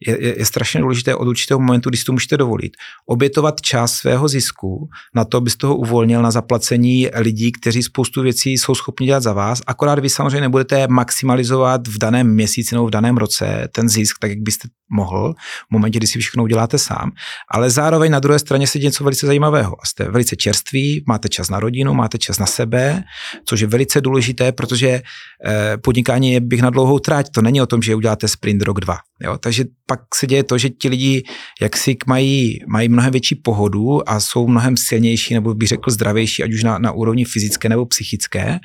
[0.07, 2.73] je, je, je strašně důležité od určitého momentu, když si to můžete dovolit,
[3.07, 8.53] obětovat část svého zisku na to, abyste ho uvolnil na zaplacení lidí, kteří spoustu věcí
[8.53, 9.63] jsou schopni dělat za vás.
[9.67, 14.31] Akorát vy samozřejmě nebudete maximalizovat v daném měsíci nebo v daném roce ten zisk, tak
[14.31, 15.35] jak byste mohl
[15.69, 17.11] v momentě, kdy si všechno uděláte sám.
[17.51, 19.77] Ale zároveň na druhé straně se něco velice zajímavého.
[19.85, 23.03] Jste velice čerství, máte čas na rodinu, máte čas na sebe,
[23.47, 25.03] což je velice důležité, protože
[25.47, 27.31] eh, podnikání je bych na dlouhou tráť.
[27.31, 28.97] To není o tom, že uděláte sprint rok, dva.
[29.21, 29.39] Jo?
[29.39, 29.65] Takže
[29.97, 31.23] pak se děje to, že ti lidi
[31.61, 36.53] jaksi mají, mají mnohem větší pohodu a jsou mnohem silnější, nebo bych řekl zdravější, ať
[36.53, 38.59] už na, na úrovni fyzické nebo psychické.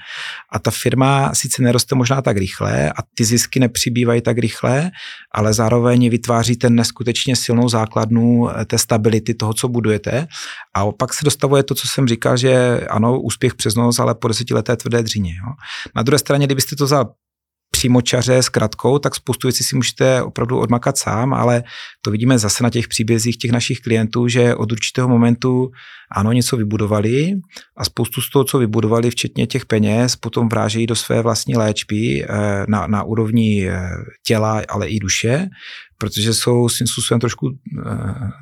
[0.51, 4.91] A ta firma sice neroste možná tak rychle a ty zisky nepřibývají tak rychle,
[5.31, 10.27] ale zároveň vytváří ten neskutečně silnou základnu eh, té stability toho, co budujete.
[10.75, 14.27] A opak se dostavuje to, co jsem říkal, že ano, úspěch přes noc, ale po
[14.27, 15.31] desetileté tvrdé dřině.
[15.31, 15.53] Jo.
[15.95, 17.05] Na druhé straně, kdybyste to vzal
[18.03, 21.63] čaře s kratkou, tak spoustu věcí si můžete opravdu odmakat sám, ale
[22.01, 25.71] to vidíme zase na těch příbězích těch našich klientů, že od určitého momentu
[26.11, 27.33] ano, něco vybudovali
[27.77, 32.23] a spoustu z toho, co vybudovali, včetně těch peněz, potom vrážejí do své vlastní léčby
[32.23, 32.27] eh,
[32.67, 33.89] na, na úrovni eh,
[34.25, 35.47] těla, ale i duše,
[35.99, 37.53] protože jsou svým způsobem trošku uh,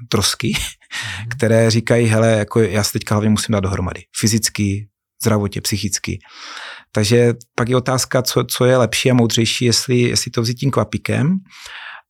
[0.09, 1.29] trosky, mhm.
[1.29, 4.01] které říkají, hele, jako já se teďka hlavně musím dát dohromady.
[4.19, 4.87] Fyzicky,
[5.21, 6.19] zdravotně, psychicky.
[6.97, 10.71] Takže pak je otázka, co, co je lepší a moudřejší, jestli, jestli to vzít tím
[10.71, 11.37] kvapíkem,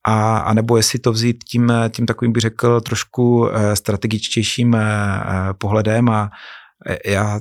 [0.08, 4.80] a, a nebo jestli to vzít tím, tím takovým, bych řekl, trošku eh, strategičtějším eh,
[4.80, 6.30] eh, pohledem a
[7.06, 7.40] já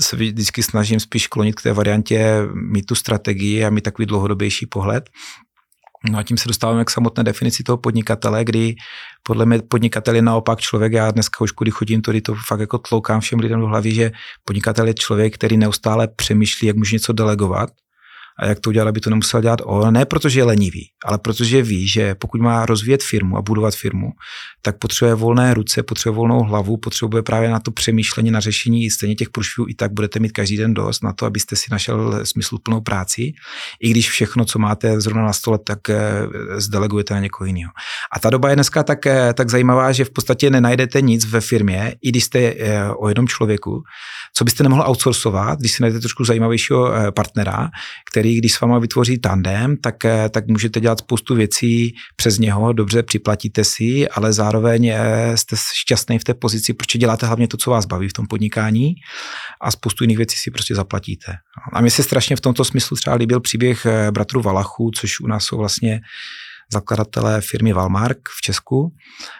[0.00, 4.66] se vždycky snažím spíš klonit k té variantě mít tu strategii a mít takový dlouhodobější
[4.66, 5.10] pohled.
[6.10, 8.74] No a tím se dostáváme k samotné definici toho podnikatele, kdy
[9.22, 12.78] podle mě podnikatel je naopak člověk, já dneska už kudy chodím, tady to fakt jako
[12.78, 14.10] tloukám všem lidem do hlavy, že
[14.44, 17.70] podnikatel je člověk, který neustále přemýšlí, jak může něco delegovat,
[18.38, 19.92] a jak to udělat, aby to nemusel dělat on.
[19.94, 24.12] Ne protože je lenivý, ale protože ví, že pokud má rozvíjet firmu a budovat firmu,
[24.62, 29.14] tak potřebuje volné ruce, potřebuje volnou hlavu, potřebuje právě na to přemýšlení, na řešení stejně
[29.14, 32.80] těch průšvihů i tak budete mít každý den dost na to, abyste si našel smysluplnou
[32.80, 33.32] práci,
[33.80, 35.96] i když všechno, co máte zrovna na stole, tak eh,
[36.56, 37.70] zdelegujete na někoho jiného.
[38.12, 41.40] A ta doba je dneska tak, eh, tak zajímavá, že v podstatě nenajdete nic ve
[41.40, 43.82] firmě, i když jste eh, o jednom člověku,
[44.34, 47.68] co byste nemohl outsourcovat, když si najdete trošku zajímavějšího partnera,
[48.10, 52.38] který který, když s váma vytvoří tandem, tak, eh, tak můžete dělat spoustu věcí přes
[52.38, 57.48] něho, dobře připlatíte si, ale zároveň eh, jste šťastný v té pozici, protože děláte hlavně
[57.48, 58.94] to, co vás baví v tom podnikání
[59.60, 61.32] a spoustu jiných věcí si prostě zaplatíte.
[61.72, 65.26] A mně se strašně v tomto smyslu třeba líbil příběh eh, bratru Valachů, což u
[65.26, 66.00] nás jsou vlastně
[66.72, 68.92] zakladatelé firmy Valmark v Česku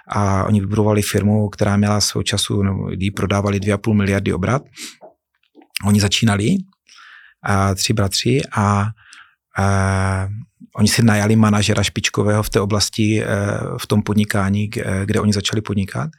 [0.09, 4.63] a oni vybudovali firmu, která měla svého času, kdy prodávali 2,5 miliardy obrat.
[5.85, 6.57] Oni začínali
[7.43, 8.87] a tři bratři a,
[9.59, 10.29] a
[10.77, 13.27] oni si najali manažera špičkového v té oblasti, e,
[13.79, 14.71] v tom podnikání,
[15.05, 16.11] kde oni začali podnikat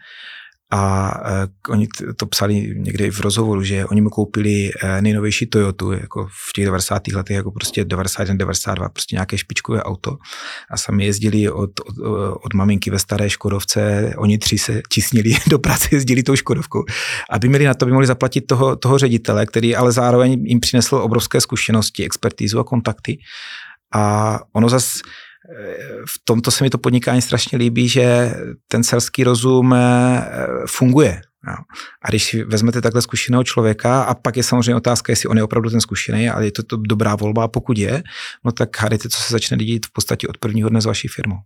[0.72, 5.92] a uh, oni to psali někde v rozhovoru, že oni mu koupili uh, nejnovější Toyotu,
[5.92, 7.08] jako v těch 90.
[7.08, 10.18] letech, jako prostě 91, 92, prostě nějaké špičkové auto.
[10.72, 11.96] A sami jezdili od, od,
[12.46, 16.84] od maminky ve staré Škodovce, oni tři se tisnili do práce, jezdili tou Škodovkou,
[17.30, 20.96] aby měli na to, by mohli zaplatit toho, toho ředitele, který ale zároveň jim přinesl
[20.96, 23.20] obrovské zkušenosti, expertízu a kontakty.
[23.94, 25.00] A ono zase
[26.06, 28.34] v tomto se mi to podnikání strašně líbí, že
[28.68, 30.22] ten selský rozum eh,
[30.68, 31.22] funguje.
[32.02, 35.70] A když vezmete takhle zkušeného člověka, a pak je samozřejmě otázka, jestli on je opravdu
[35.70, 38.04] ten zkušený, ale je to, to dobrá volba, a pokud je,
[38.46, 41.38] no tak hádejte, co se začne dít v podstatě od prvního dne s vaší firmou.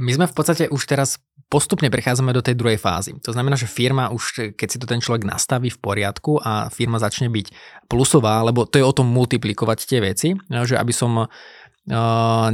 [0.00, 1.16] My jsme v podstatě už teraz
[1.52, 3.12] postupne prechádzame do tej druhej fázy.
[3.28, 6.96] To znamená, že firma už, keď si to ten človek nastaví v poriadku a firma
[6.96, 7.52] začne byť
[7.92, 11.28] plusová, lebo to je o tom multiplikovať tie veci, že aby som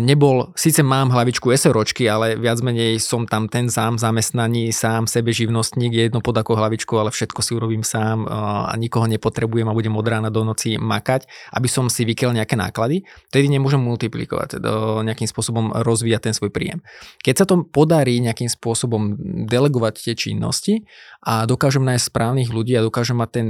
[0.00, 5.36] nebol, síce mám hlavičku SROčky, ale viac menej som tam ten sám zamestnaný, sám sebe
[5.36, 9.92] živnostník, jedno pod ako hlavičku, ale všetko si urobím sám a nikoho nepotrebujem a budem
[9.92, 14.64] od rána do noci makať, aby som si vykel nejaké náklady, tedy nemôžem multiplikovať,
[15.04, 16.80] nejakým spôsobom rozvíjať ten svoj príjem.
[17.20, 19.12] Keď sa to podarí nejakým spôsobom
[19.44, 20.88] delegovať tie činnosti
[21.20, 23.48] a dokážem nájsť správnych ľudí a dokážem mať ten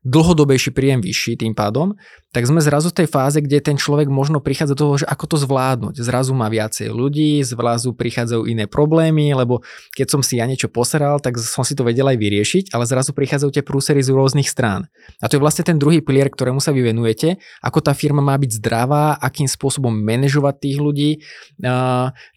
[0.00, 1.92] dlhodobejší príjem vyšší tým pádom,
[2.32, 5.24] tak sme zrazu v tej fáze, kde ten človek možno prichádza do toho, že ako
[5.28, 6.00] to zvládnuť.
[6.00, 9.60] Zrazu má viacej ľudí, zrazu prichádzajú iné problémy, lebo
[9.92, 13.12] keď som si ja niečo poseral, tak som si to vedel aj vyriešiť, ale zrazu
[13.12, 14.88] prichádzajú tie prúsery z rôznych strán.
[15.20, 18.38] A to je vlastne ten druhý pilier, ktorému sa vy venujete, ako tá firma má
[18.40, 21.10] byť zdravá, akým spôsobom manažovať tých ľudí.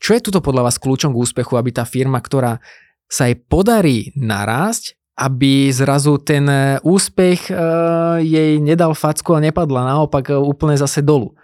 [0.04, 2.60] Čo je tuto podľa vás kľúčom k úspechu, aby tá firma, ktorá
[3.08, 7.56] sa jej podarí narásť, aby zrazu ten e, úspech e,
[8.18, 11.36] jej nedal facku a nepadla naopak e, úplně zase dolu.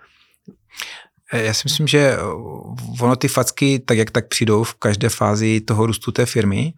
[1.34, 2.17] Já si myslím, že
[3.01, 6.73] ono ty facky tak jak tak přijdou v každé fázi toho růstu té firmy.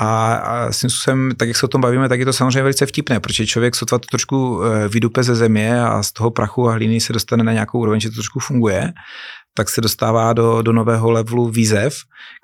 [0.00, 2.86] A, a s tím tak jak se o tom bavíme, tak je to samozřejmě velice
[2.86, 7.00] vtipné, protože člověk sotva to trošku vydupe ze země a z toho prachu a hlíny
[7.00, 8.92] se dostane na nějakou úroveň, že to trošku funguje,
[9.56, 11.96] tak se dostává do, do nového levelu výzev,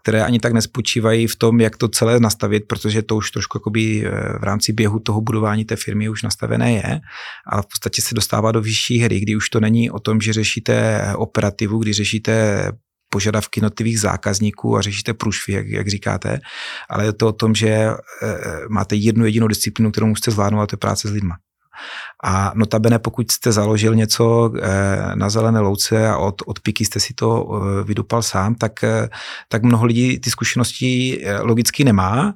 [0.03, 4.07] které ani tak nespočívají v tom, jak to celé nastavit, protože to už trošku jakoby
[4.07, 7.01] eh, v rámci běhu toho budování té firmy už nastavené je,
[7.47, 10.33] ale v podstatě se dostává do vyšší hry, kdy už to není o tom, že
[10.33, 12.33] řešíte operativu, kdy řešíte
[13.13, 16.41] požadavky jednotlivých zákazníků a řešíte průšvy, jak, jak říkáte,
[16.91, 17.97] ale je to o tom, že e,
[18.69, 21.35] máte jednu jedinou disciplínu, kterou musíte zvládnout, a to je práce s lidma.
[22.25, 27.01] A notabene, pokud jste založil něco eh, na zelené louce a od, od piky jste
[27.01, 29.09] si to eh, vydupal sám, tak, eh,
[29.49, 32.35] tak mnoho lidí ty zkušenosti logicky nemá.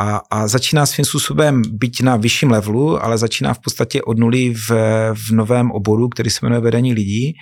[0.00, 4.54] A, a začíná svým způsobem být na vyšším levelu, ale začíná v podstatě od nuly
[4.54, 4.70] v,
[5.14, 7.32] v novém oboru, který se jmenuje vedení lidí.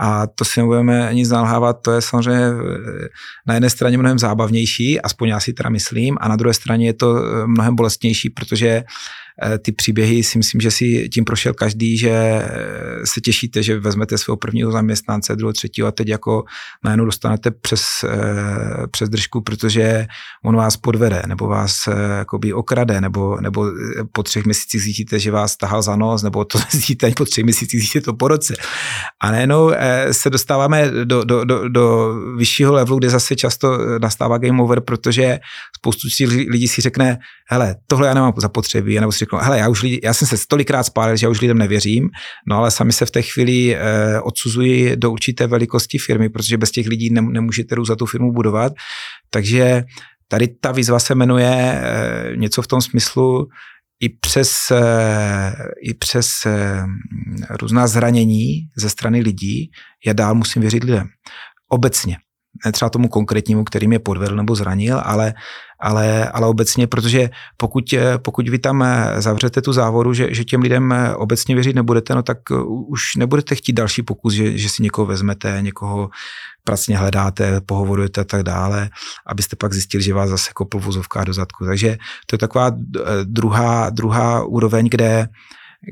[0.00, 2.50] A to si nebudeme nic nalhávat, to je samozřejmě
[3.46, 6.94] na jedné straně mnohem zábavnější, aspoň já si teda myslím, a na druhé straně je
[6.94, 7.14] to
[7.46, 8.84] mnohem bolestnější, protože
[9.58, 12.46] ty příběhy si myslím, že si tím prošel každý, že eh,
[13.04, 16.44] se těšíte, že vezmete svého prvního zaměstnance, druhého, třetího a teď jako
[16.84, 20.06] najednou dostanete přes, eh, přes držku, protože
[20.44, 21.74] on vás podvede, nebo vás
[22.18, 23.66] jakoby okrade, nebo, nebo
[24.12, 27.80] po třech měsících zjistíte, že vás tahal za nos, nebo to zjistíte po třech měsících,
[27.80, 28.54] zjistíte to po roce.
[29.22, 29.72] A najednou
[30.12, 35.38] se dostáváme do, do, do, do vyššího levelu, kde zase často nastává game over, protože
[35.76, 36.08] spoustu
[36.48, 37.18] lidí si řekne,
[37.48, 40.36] hele, tohle já nemám zapotřebí, nebo si řeknou, hele, já už lidi, já jsem se
[40.36, 42.10] stolikrát spálil, že já už lidem nevěřím,
[42.48, 46.70] no ale sami se v té chvíli eh, odsuzují do určité velikosti firmy, protože bez
[46.70, 48.72] těch lidí nemůžete za tu firmu budovat.
[49.30, 49.84] Takže
[50.28, 53.48] tady ta výzva se jmenuje eh, něco v tom smyslu,
[54.00, 56.82] i přes, eh, i přes eh,
[57.50, 59.70] různá zranění ze strany lidí,
[60.06, 61.06] já dál musím věřit lidem.
[61.68, 62.16] Obecně
[62.66, 65.34] ne třeba tomu konkrétnímu, který mě podvedl nebo zranil, ale,
[65.80, 67.84] ale, ale obecně, protože pokud,
[68.22, 68.84] pokud vy tam
[69.18, 72.38] zavřete tu závodu, že, že těm lidem obecně věřit nebudete, no tak
[72.88, 76.10] už nebudete chtít další pokus, že, že si někoho vezmete, někoho
[76.64, 78.90] pracně hledáte, pohovorujete a tak dále,
[79.26, 81.64] abyste pak zjistili, že vás zase kopl vozovka do zadku.
[81.64, 82.70] Takže to je taková
[83.24, 85.28] druhá, druhá úroveň, kde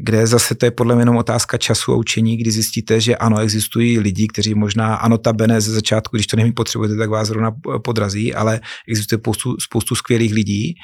[0.00, 3.38] kde zase to je podle mě jenom otázka času a učení, kdy zjistíte, že ano,
[3.38, 7.28] existují lidi, kteří možná, ano, ta bene ze začátku, když to nevím potřebujete, tak vás
[7.28, 7.50] zrovna
[7.84, 10.74] podrazí, ale existuje spoustu, spoustu skvělých lidí,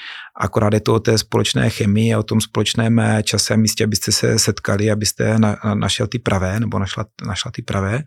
[0.40, 4.38] akorát je to o té společné chemii, o tom společném čase a místě, abyste se
[4.38, 8.02] setkali, abyste na, našel ty pravé, nebo našla, našla ty pravé.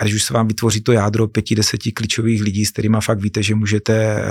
[0.00, 3.20] A když už se vám vytvoří to jádro pěti, deseti klíčových lidí, s kterými fakt
[3.20, 4.22] víte, že můžete e,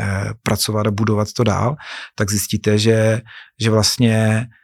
[0.00, 1.76] e, pracovat a budovat to dál,
[2.14, 3.20] tak zjistíte, že,
[3.60, 4.59] že vlastně Eh,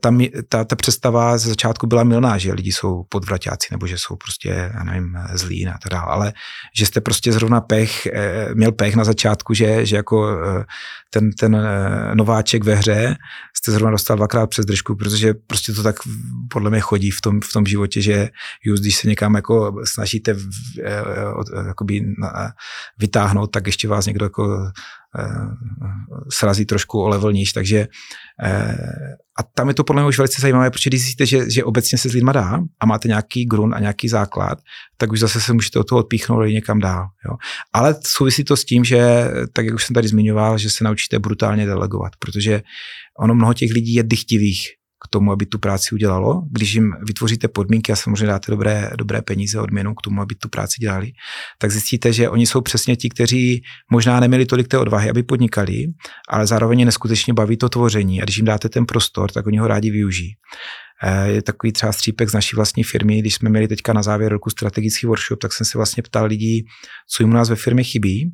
[0.00, 4.16] tam, ta, ta představa ze začátku byla milná, že lidi jsou podvraťáci nebo že jsou
[4.16, 6.32] prostě, já nevím, zlí a tak dále, ale
[6.76, 10.64] že jste prostě zrovna pech, eh, měl pech na začátku, že, že jako eh,
[11.10, 11.68] ten, ten
[12.14, 13.16] nováček ve hře
[13.56, 15.96] jste zrovna dostal dvakrát přes držku, protože prostě to tak
[16.50, 18.28] podle mě chodí v tom, v tom životě, že
[18.64, 20.48] just když se někam jako snažíte v,
[21.66, 22.04] jakoby
[22.98, 24.70] vytáhnout, tak ještě vás někdo jako
[26.32, 27.86] srazí trošku o level níž, takže
[29.38, 31.98] a tam je to podle mě už velice zajímavé, protože když zjistíte, že, že obecně
[31.98, 34.58] se s lidma dá a máte nějaký grun a nějaký základ,
[34.96, 37.06] tak už zase se můžete od toho odpíchnout i někam dál.
[37.28, 37.36] Jo.
[37.72, 41.18] Ale souvisí to s tím, že, tak jak už jsem tady zmiňoval, že se naučíte
[41.18, 42.62] brutálně delegovat, protože
[43.20, 46.42] ono mnoho těch lidí je dychtivých k tomu, aby tu práci udělalo.
[46.50, 50.48] Když jim vytvoříte podmínky a samozřejmě dáte dobré, dobré peníze odměnu k tomu, aby tu
[50.48, 51.12] práci dělali,
[51.58, 55.84] tak zjistíte, že oni jsou přesně ti, kteří možná neměli tolik té odvahy, aby podnikali,
[56.28, 59.66] ale zároveň neskutečně baví to tvoření a když jim dáte ten prostor, tak oni ho
[59.66, 60.32] rádi využijí.
[61.02, 64.32] Eh, je takový třeba střípek z naší vlastní firmy, když jsme měli teďka na závěr
[64.32, 66.64] roku strategický workshop, tak jsem se vlastně ptal lidí,
[67.10, 68.32] co jim u nás ve firmě chybí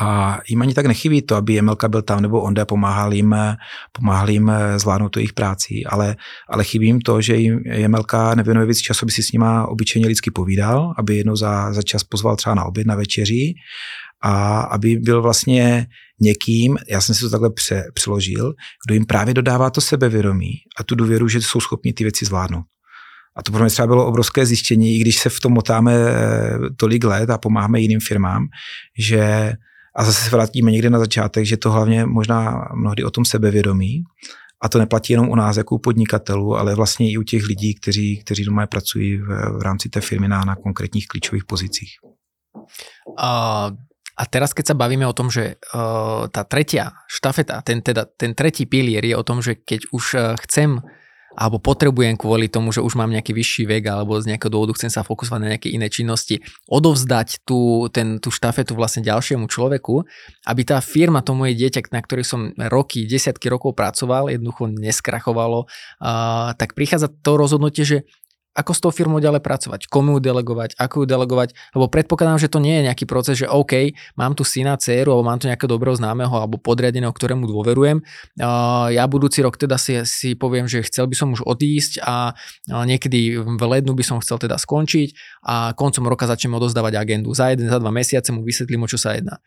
[0.00, 3.34] a jim ani tak nechybí to, aby Jemelka byl tam nebo Onde pomáhal jim,
[3.92, 6.16] pomáhal jim zvládnout to jejich práci, ale,
[6.48, 10.08] ale chybí jim to, že jim Jemelka nevěnuje víc času, aby si s nima obyčejně
[10.08, 13.54] lidsky povídal, aby jednou za, za čas pozval třeba na oběd, na večeři
[14.22, 15.86] a aby byl vlastně
[16.20, 18.54] někým, já jsem si to takhle pře, přeložil,
[18.86, 22.64] kdo jim právě dodává to sebevědomí a tu důvěru, že jsou schopni ty věci zvládnout.
[23.36, 26.58] A to pro mě třeba bylo obrovské zjištění, i když se v tom motáme eh,
[26.76, 28.46] tolik let a pomáháme jiným firmám,
[28.98, 29.52] že
[29.98, 34.04] a zase se vrátíme někde na začátek, že to hlavně možná mnohdy o tom sebevědomí,
[34.62, 38.22] a to neplatí jenom u nás jako podnikatelů, ale vlastně i u těch lidí, kteří,
[38.22, 39.26] kteří doma pracují v,
[39.58, 41.90] v rámci té firmy na, na konkrétních klíčových pozicích.
[43.18, 43.70] A,
[44.18, 48.34] a teraz, keď sa bavíme o tom, že uh, tá tretia štafeta, ten, teda, ten
[48.34, 50.82] tretí pilier je o tom, že keď už uh, chcem
[51.38, 54.90] alebo potrebujem kvôli tomu, že už mám nejaký vyšší vek alebo z nejakého dôvodu chcem
[54.90, 60.02] sa fokusovať na nejaké iné činnosti, odovzdať tú, ten, tú štafetu vlastne ďalšiemu človeku,
[60.50, 65.70] aby tá firma, to moje dieťa, na ktorej som roky, desiatky rokov pracoval, jednoducho neskrachovalo,
[65.70, 67.98] uh, tak prichádza to rozhodnutie, že
[68.58, 72.50] ako s tou firmou ďalej pracovať, komu ju delegovať, ako ju delegovať, lebo predpokladám, že
[72.50, 75.70] to nie je nejaký proces, že OK, mám tu syna, dceru, alebo mám tu nejakého
[75.70, 78.02] dobrého známeho alebo podriadeného, ktorému dôverujem.
[78.90, 82.34] Ja budúci rok teda si, si poviem, že chcel by som už odísť a
[82.66, 85.14] niekedy v lednu by som chcel teda skončiť
[85.46, 87.30] a koncom roka začneme odozdávať agendu.
[87.30, 89.38] Za jeden, za dva mesiace mu vysvetlím, o čo sa jedná.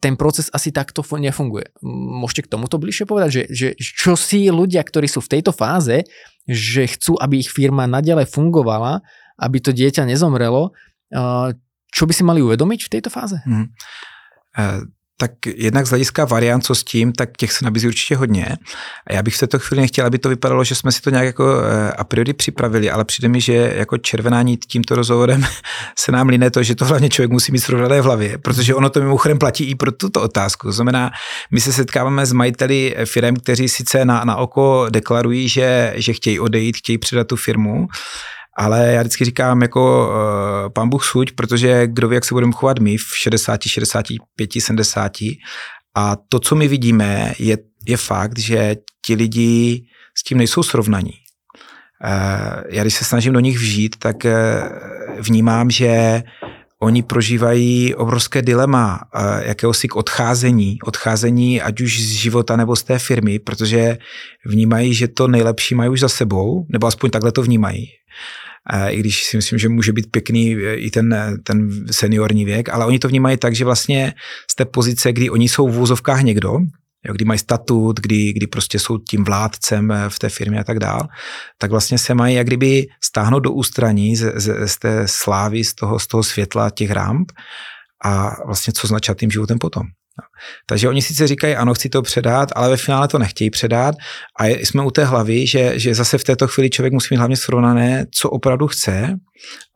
[0.00, 1.76] Ten proces asi takto nefunguje.
[1.84, 6.08] Môžete k tomuto bližšie povedať, že, že čo si ľudia, ktorí sú v tejto fáze,
[6.48, 9.04] že chcú, aby ich firma nadalej fungovala,
[9.36, 10.72] aby to dieťa nezomrelo.
[11.92, 13.36] Čo by si mali uvedomiť v tejto fáze?
[13.44, 13.68] Hmm.
[15.20, 18.56] Tak jednak z hlediska variant, co s tím, tak těch se nabízí určitě hodně.
[19.06, 21.26] A já bych v této chvíli nechtěl, aby to vypadalo, že jsme si to nějak
[21.26, 25.46] jako eh, a priori připravili, ale přijde mi, že jako červená nit tímto rozhovorem
[25.98, 28.90] se nám líne to, že to hlavně člověk musí mít srovnané v hlavě, protože ono
[28.90, 30.66] to mimochodem platí i pro tuto otázku.
[30.66, 31.10] To znamená,
[31.50, 36.40] my se setkáváme s majiteli firm, kteří sice na, na oko deklarují, že, že chtějí
[36.40, 37.88] odejít, chtějí předat tu firmu,
[38.58, 42.52] ale já vždycky říkám jako uh, pán Bůh suď, protože kdo ví, jak se budeme
[42.52, 45.12] chovat my v 60, 65, 70.
[45.94, 49.84] A to, co my vidíme, je, je fakt, že ti lidi
[50.14, 51.12] s tím nejsou srovnaní.
[52.04, 54.32] Uh, já když se snažím do nich vžít, tak uh,
[55.20, 56.22] vnímám, že
[56.82, 59.00] oni prožívají obrovské dilema
[59.42, 63.98] jakéhosi k odcházení, odcházení ať už z života nebo z té firmy, protože
[64.46, 67.97] vnímají, že to nejlepší mají už za sebou, nebo aspoň takhle to vnímají
[68.72, 72.68] i když si myslím, že může být pěkný e, i ten, e, ten seniorní věk,
[72.68, 74.14] ale oni to vnímají tak, že vlastně
[74.50, 76.58] z té pozice, kdy oni jsou v vůzovkách někdo,
[77.04, 80.64] jo, kdy mají statut, kdy, kdy prostě jsou tím vládcem e, v té firmě a
[80.64, 81.08] tak dál,
[81.58, 85.74] tak vlastně se mají jak kdyby stáhnout do ústraní z, z, z té slávy, z
[85.74, 87.32] toho, z toho světla těch ramp
[88.04, 89.82] a vlastně co značat tím životem potom.
[90.18, 90.24] No.
[90.66, 93.94] Takže oni sice říkají, ano, chci to předat, ale ve finále to nechtějí předat
[94.40, 97.36] a jsme u té hlavy, že, že zase v této chvíli člověk musí mít hlavně
[97.36, 99.16] srovnané, co opravdu chce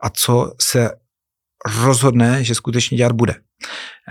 [0.01, 0.89] a co se
[1.83, 3.35] rozhodne, že skutečně dělat bude.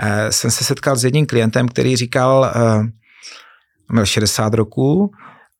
[0.03, 2.51] E, jsem se setkal s jedním klientem, který říkal, e,
[3.93, 5.11] měl 60 roků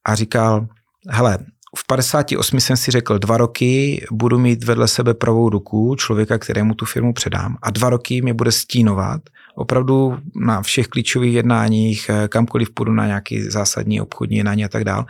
[0.07, 0.67] a říkal,
[1.09, 1.39] hele,
[1.77, 6.75] v 58 jsem si řekl, dva roky budu mít vedle sebe pravou ruku člověka, kterému
[6.75, 9.21] tu firmu předám a dva roky mě bude stínovat
[9.55, 14.85] opravdu na všech klíčových jednáních, eh, kamkoliv půjdu na nějaký zásadní obchodní jednání a tak
[14.85, 15.07] dál,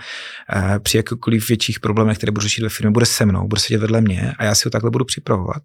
[0.57, 3.79] eh, při jakýkoliv větších problémech, které budu řešit ve firmě, bude se mnou, bude sedět
[3.79, 5.63] vedle mě a já si ho takhle budu připravovat.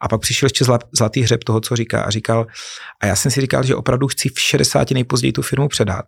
[0.00, 2.46] A pak přišel ještě zlatý hřeb toho, co říká a říkal,
[3.00, 6.04] a já jsem si říkal, že opravdu chci v 60 nejpozději tu firmu předat.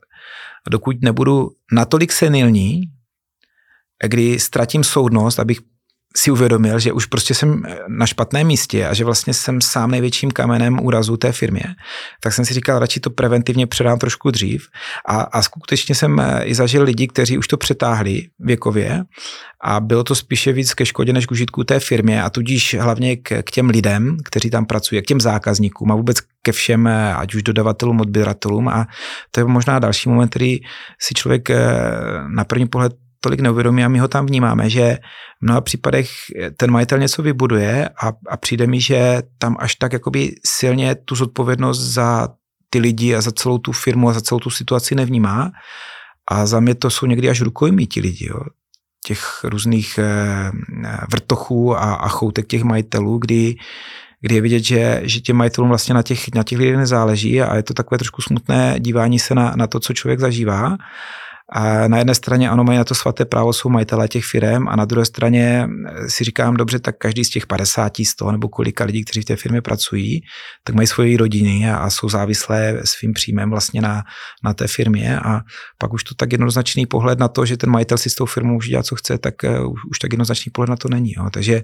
[0.67, 2.83] A dokud nebudu natolik senilní,
[4.07, 5.59] kdy ztratím soudnost, abych
[6.17, 10.31] si uvědomil, že už prostě jsem na špatném místě a že vlastně jsem sám největším
[10.31, 11.63] kamenem úrazu té firmě,
[12.21, 14.67] tak jsem si říkal, radši to preventivně předám trošku dřív.
[15.09, 19.05] A, a skutečně jsem eh, i zažil lidi, kteří už to přetáhli věkově
[19.63, 23.17] a bylo to spíše víc ke škodě než k užitku té firmě a tudíž hlavně
[23.17, 27.15] k, k těm lidem, kteří tam pracují, k těm zákazníkům a vůbec ke všem, eh,
[27.15, 28.69] ať už dodavatelům, odběratelům.
[28.69, 28.87] A
[29.31, 30.59] to je možná další moment, který
[30.99, 31.59] si člověk eh,
[32.29, 34.99] na první pohled tolik neuvědomí a my ho tam vnímáme, že
[35.41, 36.11] v mnoha případech
[36.57, 41.15] ten majitel něco vybuduje a, a přijde mi, že tam až tak jakoby silně tu
[41.15, 42.29] zodpovědnost za
[42.71, 45.51] ty lidi a za celou tu firmu a za celou tu situaci nevnímá.
[46.31, 48.41] A za mě to jsou někdy až rukojmí ti lidi, jo.
[49.07, 50.51] těch různých eh,
[51.11, 53.57] vrtochů a, a choutek těch majitelů, kdy,
[54.21, 57.57] kdy je vidět, že, že těm majitelům vlastně na těch, na těch lidech nezáleží a
[57.57, 60.77] je to takové trošku smutné dívání se na, na to, co člověk zažívá.
[61.53, 64.77] A na jedné straně ano, mají na to svaté právo, jsou majitelé těch firm a
[64.77, 65.69] na druhé straně
[66.09, 69.37] si říkám, dobře, tak každý z těch 50, 100 nebo kolika lidí, kteří v té
[69.37, 70.21] firmě pracují,
[70.65, 74.03] tak mají svoje rodiny a jsou závislé svým příjmem vlastně na,
[74.45, 75.41] na té firmě a
[75.79, 78.53] pak už to tak jednoznačný pohled na to, že ten majitel si s tou firmou
[78.53, 81.13] může dělat, co chce, tak uh, už tak jednoznačný pohled na to není.
[81.17, 81.31] Jo.
[81.33, 81.63] Takže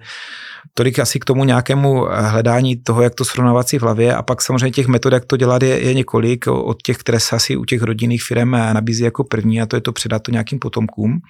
[0.74, 4.42] tolik asi k tomu nějakému hledání toho, jak to srovnávat si v hlavě a pak
[4.42, 7.64] samozřejmě těch metod, jak to dělat, je, je několik od těch, které se asi u
[7.64, 11.20] těch rodinných firm nabízí jako první a to je to předat to nějakým potomkům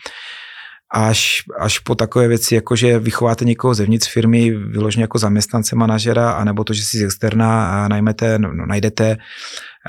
[0.94, 6.30] až, až po takové věci, jako že vychováte někoho zevnitř firmy, vyloženě jako zaměstnance manažera,
[6.30, 9.16] anebo to, že si z externa najmete, no, no, najdete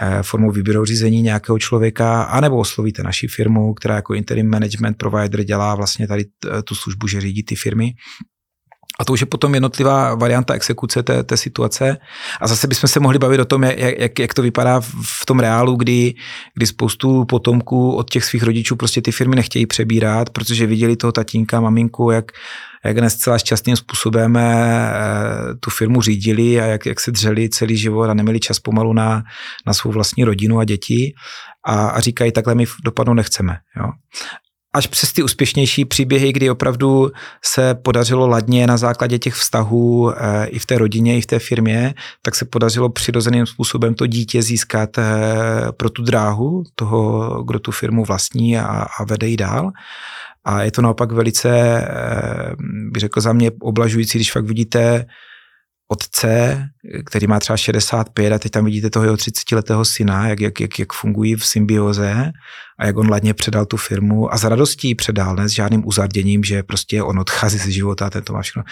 [0.02, 5.44] eh, formou výběrového řízení nějakého člověka, anebo oslovíte naši firmu, která jako interim management provider
[5.44, 6.26] dělá vlastně tady
[6.64, 7.92] tu službu, že řídí ty firmy.
[9.00, 11.98] A to už je potom jednotlivá varianta exekuce té, té situace.
[12.42, 15.40] A zase bychom se mohli bavit o tom, jak, jak, jak to vypadá v tom
[15.40, 16.14] reálu, kdy,
[16.54, 21.12] kdy spoustu potomků od těch svých rodičů prostě ty firmy nechtějí přebírat, protože viděli toho
[21.12, 22.32] tatínka, maminku, jak,
[22.86, 24.92] jak ne zcela šťastným způsobem eh,
[25.60, 29.24] tu firmu řídili a jak, jak se dřeli celý život a neměli čas pomalu na,
[29.68, 31.14] na svou vlastní rodinu a děti
[31.66, 33.58] a, a říkají, takhle my dopadnout nechceme.
[33.78, 33.92] Jo
[34.78, 37.12] až přes ty úspěšnější příběhy, kdy opravdu
[37.46, 41.40] se podařilo ladně na základě těch vztahů e, i v té rodině, i v té
[41.40, 45.04] firmě, tak se podařilo přirozeným způsobem to dítě získat e,
[45.78, 49.72] pro tu dráhu toho, kdo tu firmu vlastní a, a vede ji dál.
[50.46, 51.86] A je to naopak velice, e,
[52.92, 55.06] bych řekl za mě, oblažující, když fakt vidíte
[55.88, 56.64] otce,
[57.06, 60.80] který má třeba 65 a teď tam vidíte toho jeho 30-letého syna, jak, jak, jak,
[60.80, 62.32] jak fungují v symbioze
[62.80, 66.44] a jak on ladně předal tu firmu a s radostí předal, ne s žádným uzarděním,
[66.44, 68.64] že prostě on odchází ze života a tento má všechno.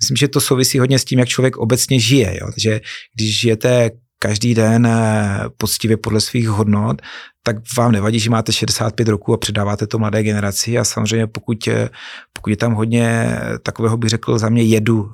[0.00, 2.48] Myslím, že to souvisí hodně s tím, jak člověk obecně žije, jo?
[2.56, 2.80] že
[3.14, 7.02] když žijete každý den eh, poctivě podle svých hodnot,
[7.42, 11.68] tak vám nevadí, že máte 65 roků a předáváte to mladé generaci a samozřejmě pokud,
[11.68, 11.88] eh,
[12.32, 15.12] pokud je tam hodně takového bych řekl za mě jedu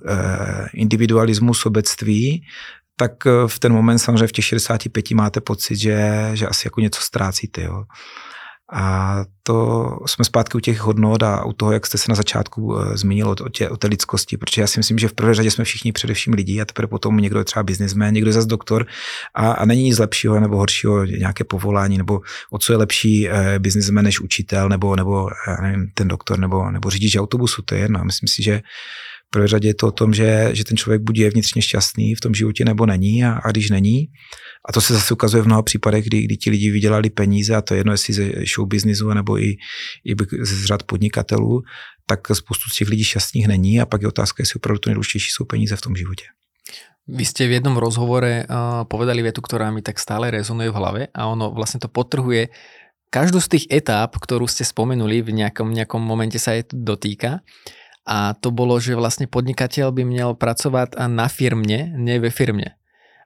[0.74, 2.44] individualismu, sobectví,
[2.96, 3.12] tak
[3.46, 7.62] v ten moment samozřejmě v těch 65 máte pocit, že, že asi jako něco ztrácíte.
[7.62, 7.84] Jo.
[8.76, 12.64] A to jsme zpátky u těch hodnot a u toho, jak jste se na začátku
[12.64, 15.50] uh, zmínil o, tě, o té lidskosti, protože já si myslím, že v prvé řadě
[15.50, 18.86] jsme všichni především lidi a teprve potom někdo je třeba biznismen, někdo je zase doktor
[19.34, 22.20] a, a není nic lepšího nebo horšího nějaké povolání, nebo
[22.50, 26.70] o co je lepší uh, biznismen než učitel, nebo, nebo já nevím, ten doktor, nebo,
[26.70, 28.04] nebo řidič autobusu, to je jedno.
[28.04, 28.62] Myslím si, že
[29.34, 32.20] prvé řadě je to o tom, že, že ten člověk buď je vnitřně šťastný v
[32.20, 34.14] tom životě, nebo není a, a když není,
[34.62, 37.62] a to se zase ukazuje v mnoha případech, kdy, kdy ti lidi vydělali peníze, a
[37.62, 38.24] to je jedno, jestli ze
[38.54, 39.58] show businessu, nebo i,
[40.06, 40.12] i
[40.46, 41.62] z řad podnikatelů,
[42.06, 45.30] tak spoustu z těch lidí šťastných není a pak je otázka, jestli opravdu to nejdůležitější
[45.30, 46.24] jsou peníze v tom životě.
[47.04, 51.02] Vy ste v jednom rozhovore uh, povedali vetu, ktorá mi tak stále rezonuje v hlave
[51.12, 52.48] a ono vlastne to potrhuje
[53.12, 57.44] každú z tých etáp, ktorú ste spomenuli, v nejakom, nejakom momente sa je dotýka.
[58.04, 62.76] A to bolo, že vlastne podnikateľ by měl pracovať na firmne, nie ve firmne.